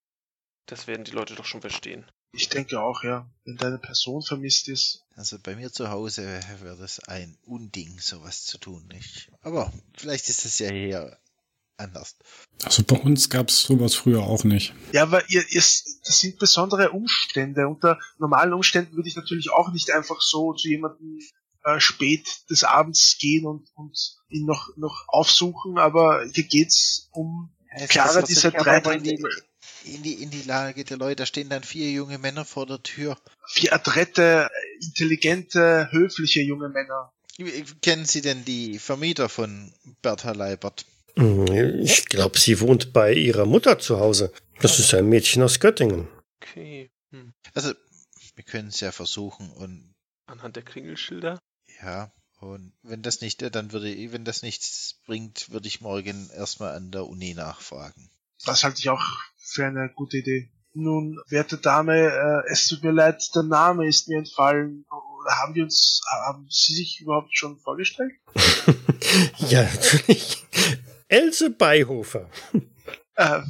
[0.66, 2.06] das werden die Leute doch schon verstehen.
[2.32, 3.30] Ich denke auch, ja.
[3.44, 5.04] Wenn deine Person vermisst ist.
[5.14, 9.30] Also bei mir zu Hause wäre das ein Unding, sowas zu tun, nicht?
[9.42, 11.18] Aber vielleicht ist das ja hier
[11.76, 12.16] anders.
[12.64, 14.72] Also bei uns gab es sowas früher auch nicht.
[14.92, 17.68] Ja, aber ihr, ihr, das sind besondere Umstände.
[17.68, 21.18] Unter normalen Umständen würde ich natürlich auch nicht einfach so zu jemandem
[21.64, 27.50] äh, spät des Abends gehen und, und ihn noch, noch aufsuchen, aber hier geht's um
[27.76, 29.24] ja, Clara, diese drei in die,
[29.84, 32.82] in die, in die Lage der Leute, da stehen dann vier junge Männer vor der
[32.82, 33.16] Tür.
[33.46, 34.50] Vier adrette,
[34.80, 37.12] intelligente, höfliche junge Männer.
[37.80, 40.84] Kennen Sie denn die Vermieter von Bertha Leibert?
[41.14, 44.32] Ich glaube, sie wohnt bei ihrer Mutter zu Hause.
[44.60, 46.08] Das ist ein Mädchen aus Göttingen.
[46.40, 46.90] Okay.
[47.10, 47.32] Hm.
[47.54, 47.72] Also,
[48.34, 49.94] wir können es ja versuchen und.
[50.26, 51.38] Anhand der Klingelschilder?
[51.82, 56.30] Ja, und wenn das nicht, dann würde ich, wenn das nichts bringt, würde ich morgen
[56.34, 58.10] erstmal an der Uni nachfragen.
[58.44, 59.02] Das halte ich auch
[59.36, 60.50] für eine gute Idee.
[60.74, 64.86] Nun, werte Dame, äh, es tut mir leid, der Name ist mir entfallen.
[65.28, 68.12] Haben wir uns, haben Sie sich überhaupt schon vorgestellt?
[69.48, 70.44] ja, natürlich.
[71.12, 72.30] Else Beihofer.
[73.16, 73.42] Äh,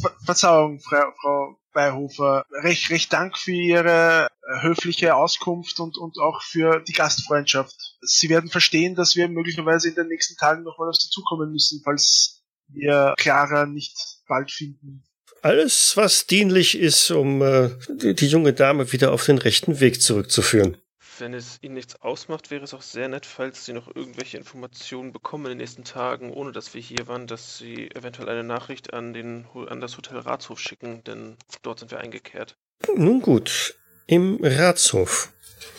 [0.00, 2.44] Ver Verzeihung, Frau, Frau Beihofer.
[2.62, 7.74] Recht, recht Dank für Ihre äh, höfliche Auskunft und, und auch für die Gastfreundschaft.
[8.02, 11.80] Sie werden verstehen, dass wir möglicherweise in den nächsten Tagen nochmal auf Sie zukommen müssen,
[11.82, 13.96] falls wir Clara nicht
[14.28, 15.02] bald finden.
[15.42, 20.76] Alles, was dienlich ist, um äh, die junge Dame wieder auf den rechten Weg zurückzuführen.
[21.18, 25.12] Wenn es Ihnen nichts ausmacht, wäre es auch sehr nett, falls Sie noch irgendwelche Informationen
[25.12, 28.92] bekommen in den nächsten Tagen, ohne dass wir hier waren, dass Sie eventuell eine Nachricht
[28.92, 32.56] an, den, an das Hotel Ratshof schicken, denn dort sind wir eingekehrt.
[32.94, 33.74] Nun gut,
[34.06, 35.32] im Ratshof.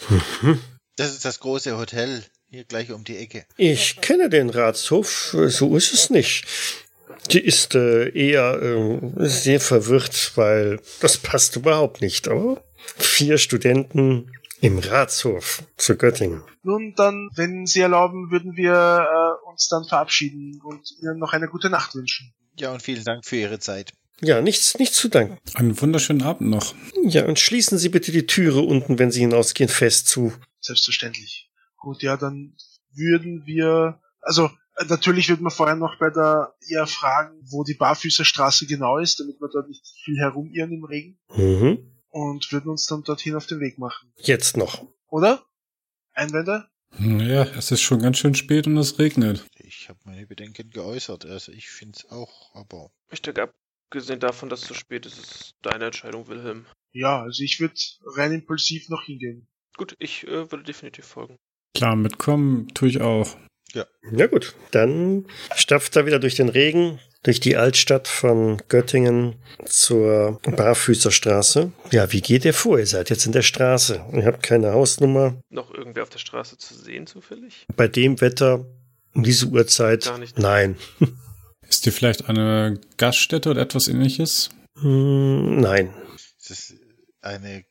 [0.10, 0.60] Mhm.
[0.98, 3.46] Das ist das große Hotel, hier gleich um die Ecke.
[3.56, 6.46] Ich kenne den Ratshof, so ist es nicht.
[7.32, 12.28] Die ist äh, eher äh, sehr verwirrt, weil das passt überhaupt nicht.
[12.28, 12.64] Aber
[12.98, 14.32] vier Studenten
[14.62, 16.44] im Ratshof zu Göttingen.
[16.64, 21.48] Nun, dann, wenn Sie erlauben, würden wir äh, uns dann verabschieden und Ihnen noch eine
[21.48, 22.34] gute Nacht wünschen.
[22.58, 23.94] Ja, und vielen Dank für Ihre Zeit.
[24.22, 25.38] Ja, nichts, nichts zu danken.
[25.54, 26.76] Einen wunderschönen Abend noch.
[27.06, 30.34] Ja, und schließen Sie bitte die Türe unten, wenn Sie hinausgehen, fest zu.
[30.60, 31.50] Selbstverständlich.
[31.78, 32.56] Gut, ja, dann
[32.94, 34.50] würden wir, also
[34.90, 39.40] natürlich würden wir vorher noch bei der eher fragen, wo die Barfüßerstraße genau ist, damit
[39.40, 41.18] wir dort nicht viel herumirren im Regen.
[41.34, 44.12] Mhm und würden uns dann dorthin auf den Weg machen.
[44.18, 44.86] Jetzt noch.
[45.08, 45.44] Oder?
[46.14, 46.68] Einwände?
[46.98, 49.46] Ja, es ist schon ganz schön spät und es regnet.
[49.56, 51.26] Ich habe meine Bedenken geäußert.
[51.26, 52.92] Also ich finde es auch, aber.
[53.12, 53.54] Ich denke,
[53.90, 56.66] abgesehen davon, dass es zu spät ist, ist es deine Entscheidung, Wilhelm.
[56.92, 57.76] Ja, also ich würde
[58.16, 59.48] rein impulsiv noch hingehen.
[59.78, 61.38] Gut, ich äh, würde definitiv folgen.
[61.76, 63.38] Klar, mitkommen tue ich auch.
[63.74, 63.86] Ja.
[64.12, 70.40] Na gut, dann stapft er wieder durch den Regen, durch die Altstadt von Göttingen zur
[70.44, 71.72] Barfüßerstraße.
[71.92, 72.80] Ja, wie geht ihr vor?
[72.80, 74.06] Ihr seid jetzt in der Straße.
[74.14, 75.42] Ihr habt keine Hausnummer.
[75.50, 77.66] Noch irgendwer auf der Straße zu sehen, zufällig?
[77.76, 78.66] Bei dem Wetter,
[79.14, 80.06] um diese Uhrzeit?
[80.06, 80.38] Gar nicht.
[80.38, 80.78] Nein.
[81.68, 84.50] Ist dir vielleicht eine Gaststätte oder etwas ähnliches?
[84.80, 85.94] Hm, nein.
[86.16, 86.74] Ist es
[87.22, 87.64] eine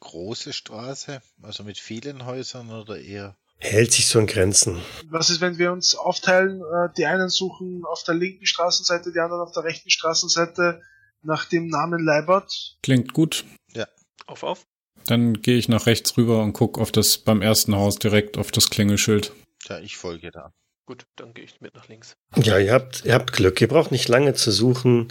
[0.00, 4.80] große Straße, also mit vielen Häusern oder eher hält sich so in Grenzen.
[5.08, 6.60] Was ist, wenn wir uns aufteilen?
[6.60, 10.82] Äh, die einen suchen auf der linken Straßenseite, die anderen auf der rechten Straßenseite
[11.22, 12.76] nach dem Namen Leibert.
[12.82, 13.44] Klingt gut.
[13.74, 13.86] Ja.
[14.26, 14.66] Auf, auf.
[15.06, 18.50] Dann gehe ich nach rechts rüber und gucke auf das beim ersten Haus direkt auf
[18.50, 19.32] das Klingelschild.
[19.68, 20.52] Ja, ich folge da.
[20.86, 22.16] Gut, dann gehe ich mit nach links.
[22.36, 23.60] Ja, ihr habt, ihr habt Glück.
[23.60, 25.08] Ihr braucht nicht lange zu suchen.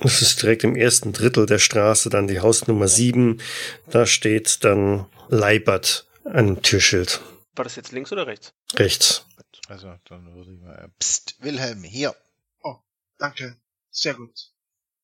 [0.00, 3.40] Es ist direkt im ersten Drittel der Straße, dann die Hausnummer 7.
[3.90, 7.20] Da steht dann Leibert an dem Türschild.
[7.58, 8.52] War das jetzt links oder rechts?
[8.74, 9.26] Rechts.
[9.68, 10.90] Also, dann würde ich mal.
[10.98, 12.14] Psst, Wilhelm, hier.
[13.18, 13.56] Danke.
[13.90, 14.52] Sehr gut.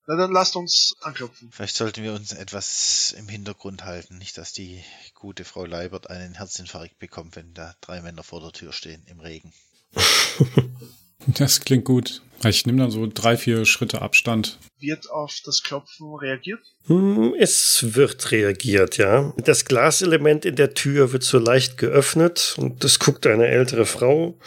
[0.06, 1.50] Na dann lasst uns anklopfen.
[1.50, 4.18] Vielleicht sollten wir uns etwas im Hintergrund halten.
[4.18, 4.84] Nicht, dass die
[5.14, 9.20] gute Frau Leibert einen Herzinfarkt bekommt, wenn da drei Männer vor der Tür stehen im
[9.20, 9.52] Regen.
[11.26, 12.22] Das klingt gut.
[12.44, 14.58] Ich nehme dann so drei, vier Schritte Abstand.
[14.78, 16.60] Wird auf das Klopfen reagiert?
[16.86, 19.32] Hm, Es wird reagiert, ja.
[19.38, 24.38] Das Glaselement in der Tür wird so leicht geöffnet und es guckt eine ältere Frau,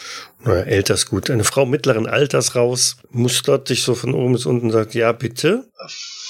[0.44, 4.46] naja, älter ist gut, eine Frau mittleren Alters raus, mustert dich so von oben bis
[4.46, 5.68] unten und sagt, ja, bitte.
[5.80, 5.88] Äh,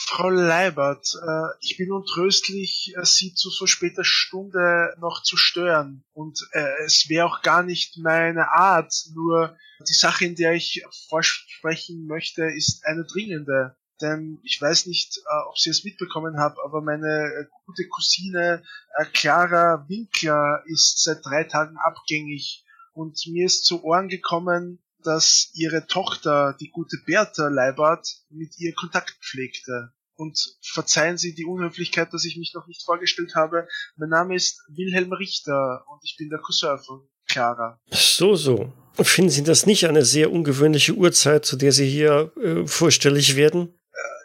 [0.10, 6.05] Frau Leibert, äh, ich bin untröstlich, äh, Sie zu so später Stunde noch zu stören.
[6.14, 10.86] Und äh, es wäre auch gar nicht meine Art, nur die Sache, in der ich
[11.10, 13.76] vorsprechen möchte, ist eine dringende.
[14.01, 18.64] Denn ich weiß nicht, ob Sie es mitbekommen haben, aber meine gute Cousine
[19.12, 22.64] Clara Winkler ist seit drei Tagen abgängig.
[22.93, 28.74] Und mir ist zu Ohren gekommen, dass ihre Tochter, die gute Bertha Leibert, mit ihr
[28.74, 29.93] Kontakt pflegte.
[30.18, 33.68] Und verzeihen Sie die Unhöflichkeit, dass ich mich noch nicht vorgestellt habe.
[33.95, 37.80] Mein Name ist Wilhelm Richter und ich bin der Cousin von Clara.
[37.91, 38.74] So, so.
[38.95, 43.80] Finden Sie das nicht eine sehr ungewöhnliche Uhrzeit, zu der Sie hier äh, vorstellig werden?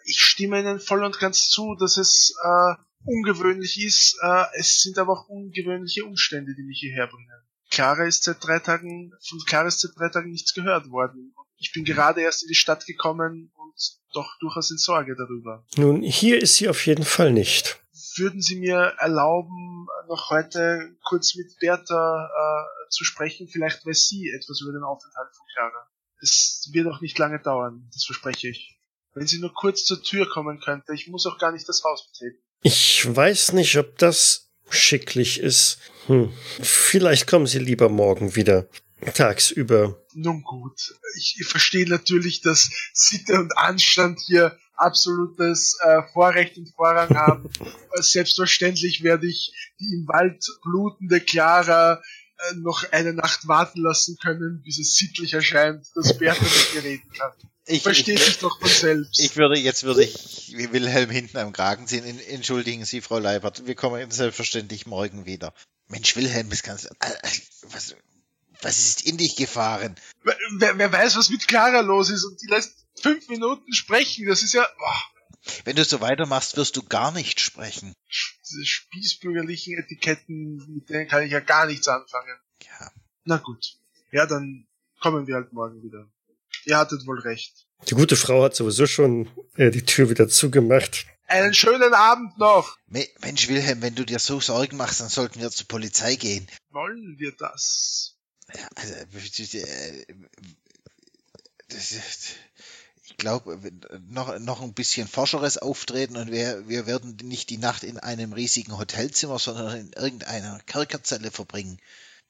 [0.07, 2.75] Ich stimme Ihnen voll und ganz zu, dass es äh,
[3.05, 4.19] ungewöhnlich ist.
[4.23, 7.29] Äh, es sind aber auch ungewöhnliche Umstände, die mich hierher bringen.
[7.71, 11.35] Clara ist seit drei Tagen, von Clara ist seit drei Tagen nichts gehört worden.
[11.57, 13.53] Ich bin gerade erst in die Stadt gekommen
[14.13, 15.65] doch durchaus in Sorge darüber.
[15.77, 17.79] Nun, hier ist sie auf jeden Fall nicht.
[18.17, 23.49] Würden Sie mir erlauben, noch heute kurz mit Bertha äh, zu sprechen?
[23.49, 25.89] Vielleicht weiß sie etwas über den Aufenthalt von Clara.
[26.21, 28.79] Es wird auch nicht lange dauern, das verspreche ich.
[29.15, 32.09] Wenn sie nur kurz zur Tür kommen könnte, ich muss auch gar nicht das Haus
[32.11, 32.39] betreten.
[32.63, 35.79] Ich weiß nicht, ob das schicklich ist.
[36.07, 36.33] Hm.
[36.61, 38.67] Vielleicht kommen Sie lieber morgen wieder.
[39.15, 40.03] Tagsüber.
[40.15, 46.69] Nun gut, ich, ich verstehe natürlich, dass Sitte und Anstand hier absolutes äh, Vorrecht und
[46.75, 47.49] Vorrang haben.
[47.95, 52.01] Äh, Selbstverständlich werde ich die im Wald blutende Clara
[52.51, 56.83] äh, noch eine Nacht warten lassen können, bis es sittlich erscheint, dass Bertha mit mir
[56.91, 57.33] reden kann.
[57.67, 59.21] Ich, Versteht ich, sich doch von selbst.
[59.21, 62.05] ich würde, jetzt würde ich Wilhelm hinten am Kragen ziehen.
[62.05, 65.53] En- Entschuldigen Sie, Frau Leibert, wir kommen selbstverständlich morgen wieder.
[65.89, 66.91] Mensch, Wilhelm, das kannst, äh,
[67.71, 67.95] was,
[68.63, 69.97] was ist in dich gefahren?
[70.23, 74.27] wer, wer- weiß, was mit Clara los ist und die lässt fünf Minuten sprechen.
[74.27, 77.93] Das ist ja oh, Wenn du so weitermachst, wirst du gar nicht sprechen.
[78.49, 82.37] diese spießbürgerlichen Etiketten, mit denen kann ich ja gar nichts anfangen.
[82.65, 82.91] Ja.
[83.25, 83.75] Na gut.
[84.11, 84.67] Ja, dann
[85.01, 86.07] kommen wir halt morgen wieder.
[86.65, 87.67] Ihr hattet wohl recht.
[87.89, 91.07] Die gute Frau hat sowieso schon äh, die Tür wieder zugemacht.
[91.27, 92.77] Einen schönen Abend noch.
[92.87, 96.47] Me- Mensch, Wilhelm, wenn du dir so Sorgen machst, dann sollten wir zur Polizei gehen.
[96.71, 98.12] Wollen wir das?
[98.75, 100.05] Also, äh,
[103.05, 103.59] ich glaube,
[104.09, 108.33] noch, noch ein bisschen forscheres Auftreten und wir, wir werden nicht die Nacht in einem
[108.33, 111.79] riesigen Hotelzimmer, sondern in irgendeiner Kerkerzelle verbringen.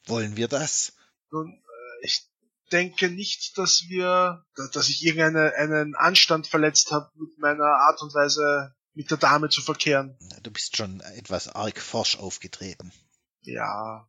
[0.06, 0.92] Wollen wir das?
[1.30, 2.26] Nun, äh, ich
[2.72, 8.00] denke nicht, dass wir, da- dass ich irgendeinen einen Anstand verletzt habe mit meiner Art
[8.02, 10.16] und Weise mit der Dame zu verkehren.
[10.42, 12.92] Du bist schon etwas arg forsch aufgetreten.
[13.42, 14.08] Ja.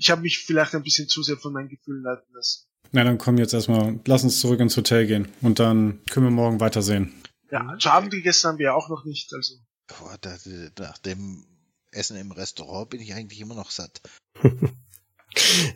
[0.00, 2.66] Ich habe mich vielleicht ein bisschen zu sehr von meinen Gefühlen leiten lassen.
[2.90, 6.30] Na, dann komm jetzt erstmal, lass uns zurück ins Hotel gehen und dann können wir
[6.30, 7.12] morgen weitersehen.
[7.50, 9.56] Ja, zu Abend gegessen haben wir ja auch noch nicht, also.
[9.86, 10.36] Boah, da,
[10.78, 11.44] nach dem
[11.92, 14.00] Essen im Restaurant bin ich eigentlich immer noch satt.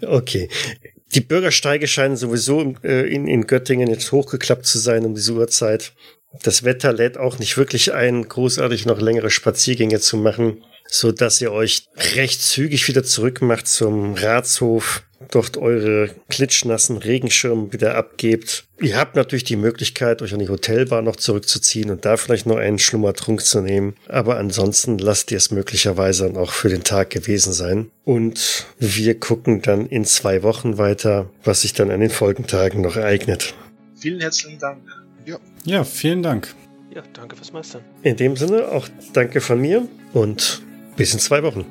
[0.03, 0.49] Okay.
[1.15, 5.95] Die Bürgersteige scheinen sowieso äh, in, in Göttingen jetzt hochgeklappt zu sein um diese Uhrzeit.
[6.43, 11.41] Das Wetter lädt auch nicht wirklich ein, großartig noch längere Spaziergänge zu machen, so dass
[11.41, 18.65] ihr euch recht zügig wieder zurückmacht zum Ratshof, dort eure klitschnassen Regenschirme wieder abgebt.
[18.81, 22.57] Ihr habt natürlich die Möglichkeit, euch an die Hotelbar noch zurückzuziehen und da vielleicht noch
[22.57, 23.97] einen Schlummertrunk zu nehmen.
[24.09, 27.91] Aber ansonsten lasst ihr es möglicherweise dann auch für den Tag gewesen sein.
[28.05, 32.97] Und wir gucken dann in zwei Wochen weiter, was sich dann an den Folgentagen noch
[32.97, 33.55] ereignet.
[33.97, 34.83] Vielen herzlichen Dank.
[35.65, 36.55] Ja, vielen Dank.
[36.95, 37.83] Ja, danke fürs Meistern.
[38.03, 40.63] In dem Sinne auch danke von mir und
[40.97, 41.65] bis in zwei Wochen.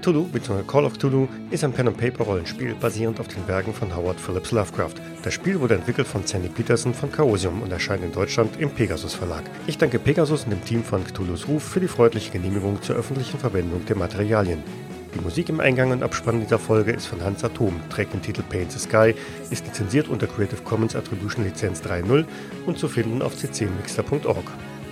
[0.00, 0.62] Cthulhu bzw.
[0.66, 4.94] Call of Cthulhu ist ein Pen-and-Paper-Rollenspiel basierend auf den Werken von Howard Phillips Lovecraft.
[5.22, 9.14] Das Spiel wurde entwickelt von Sandy Peterson von Chaosium und erscheint in Deutschland im Pegasus
[9.14, 9.44] Verlag.
[9.66, 13.38] Ich danke Pegasus und dem Team von Cthulhus Ruf für die freundliche Genehmigung zur öffentlichen
[13.38, 14.62] Verwendung der Materialien.
[15.14, 18.42] Die Musik im Eingang und Abspann dieser Folge ist von Hans Atom, trägt den Titel
[18.42, 19.14] Paint the Sky,
[19.50, 22.24] ist lizenziert unter Creative Commons Attribution Lizenz 3.0
[22.66, 24.44] und zu finden auf ccmixter.org.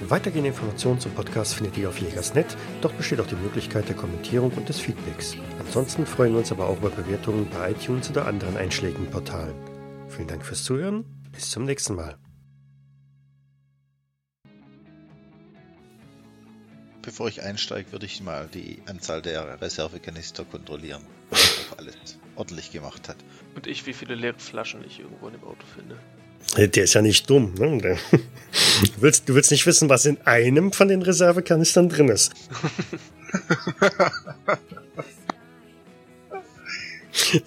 [0.08, 2.56] Weitergehende Informationen zum Podcast findet ihr auf Jägersnet.
[2.80, 5.36] Dort besteht auch die Möglichkeit der Kommentierung und des Feedbacks.
[5.58, 9.54] Ansonsten freuen wir uns aber auch über Bewertungen bei iTunes oder anderen einschlägigen Portalen.
[10.08, 11.04] Vielen Dank fürs Zuhören.
[11.32, 12.16] Bis zum nächsten Mal.
[17.02, 21.94] Bevor ich einsteige, würde ich mal die Anzahl der Reservekanister kontrollieren, ob alles
[22.36, 23.16] ordentlich gemacht hat.
[23.54, 25.96] Und ich, wie viele leere Flaschen ich irgendwo in dem Auto finde.
[26.56, 27.54] Der ist ja nicht dumm.
[27.54, 27.98] Ne?
[28.80, 32.32] Du, willst, du willst nicht wissen, was in einem von den Reservekanistern drin ist.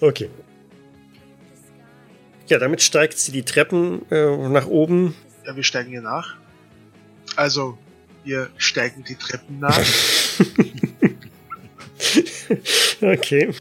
[0.00, 0.28] okay.
[2.48, 5.14] Ja, damit steigt sie die Treppen äh, nach oben.
[5.46, 6.36] Ja, wir steigen hier nach.
[7.34, 7.78] Also,
[8.24, 9.78] wir steigen die Treppen nach.
[13.00, 13.54] okay.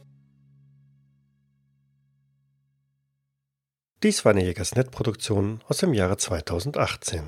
[4.03, 7.23] Dies war eine Jägersnet-Produktion aus dem Jahre 2018.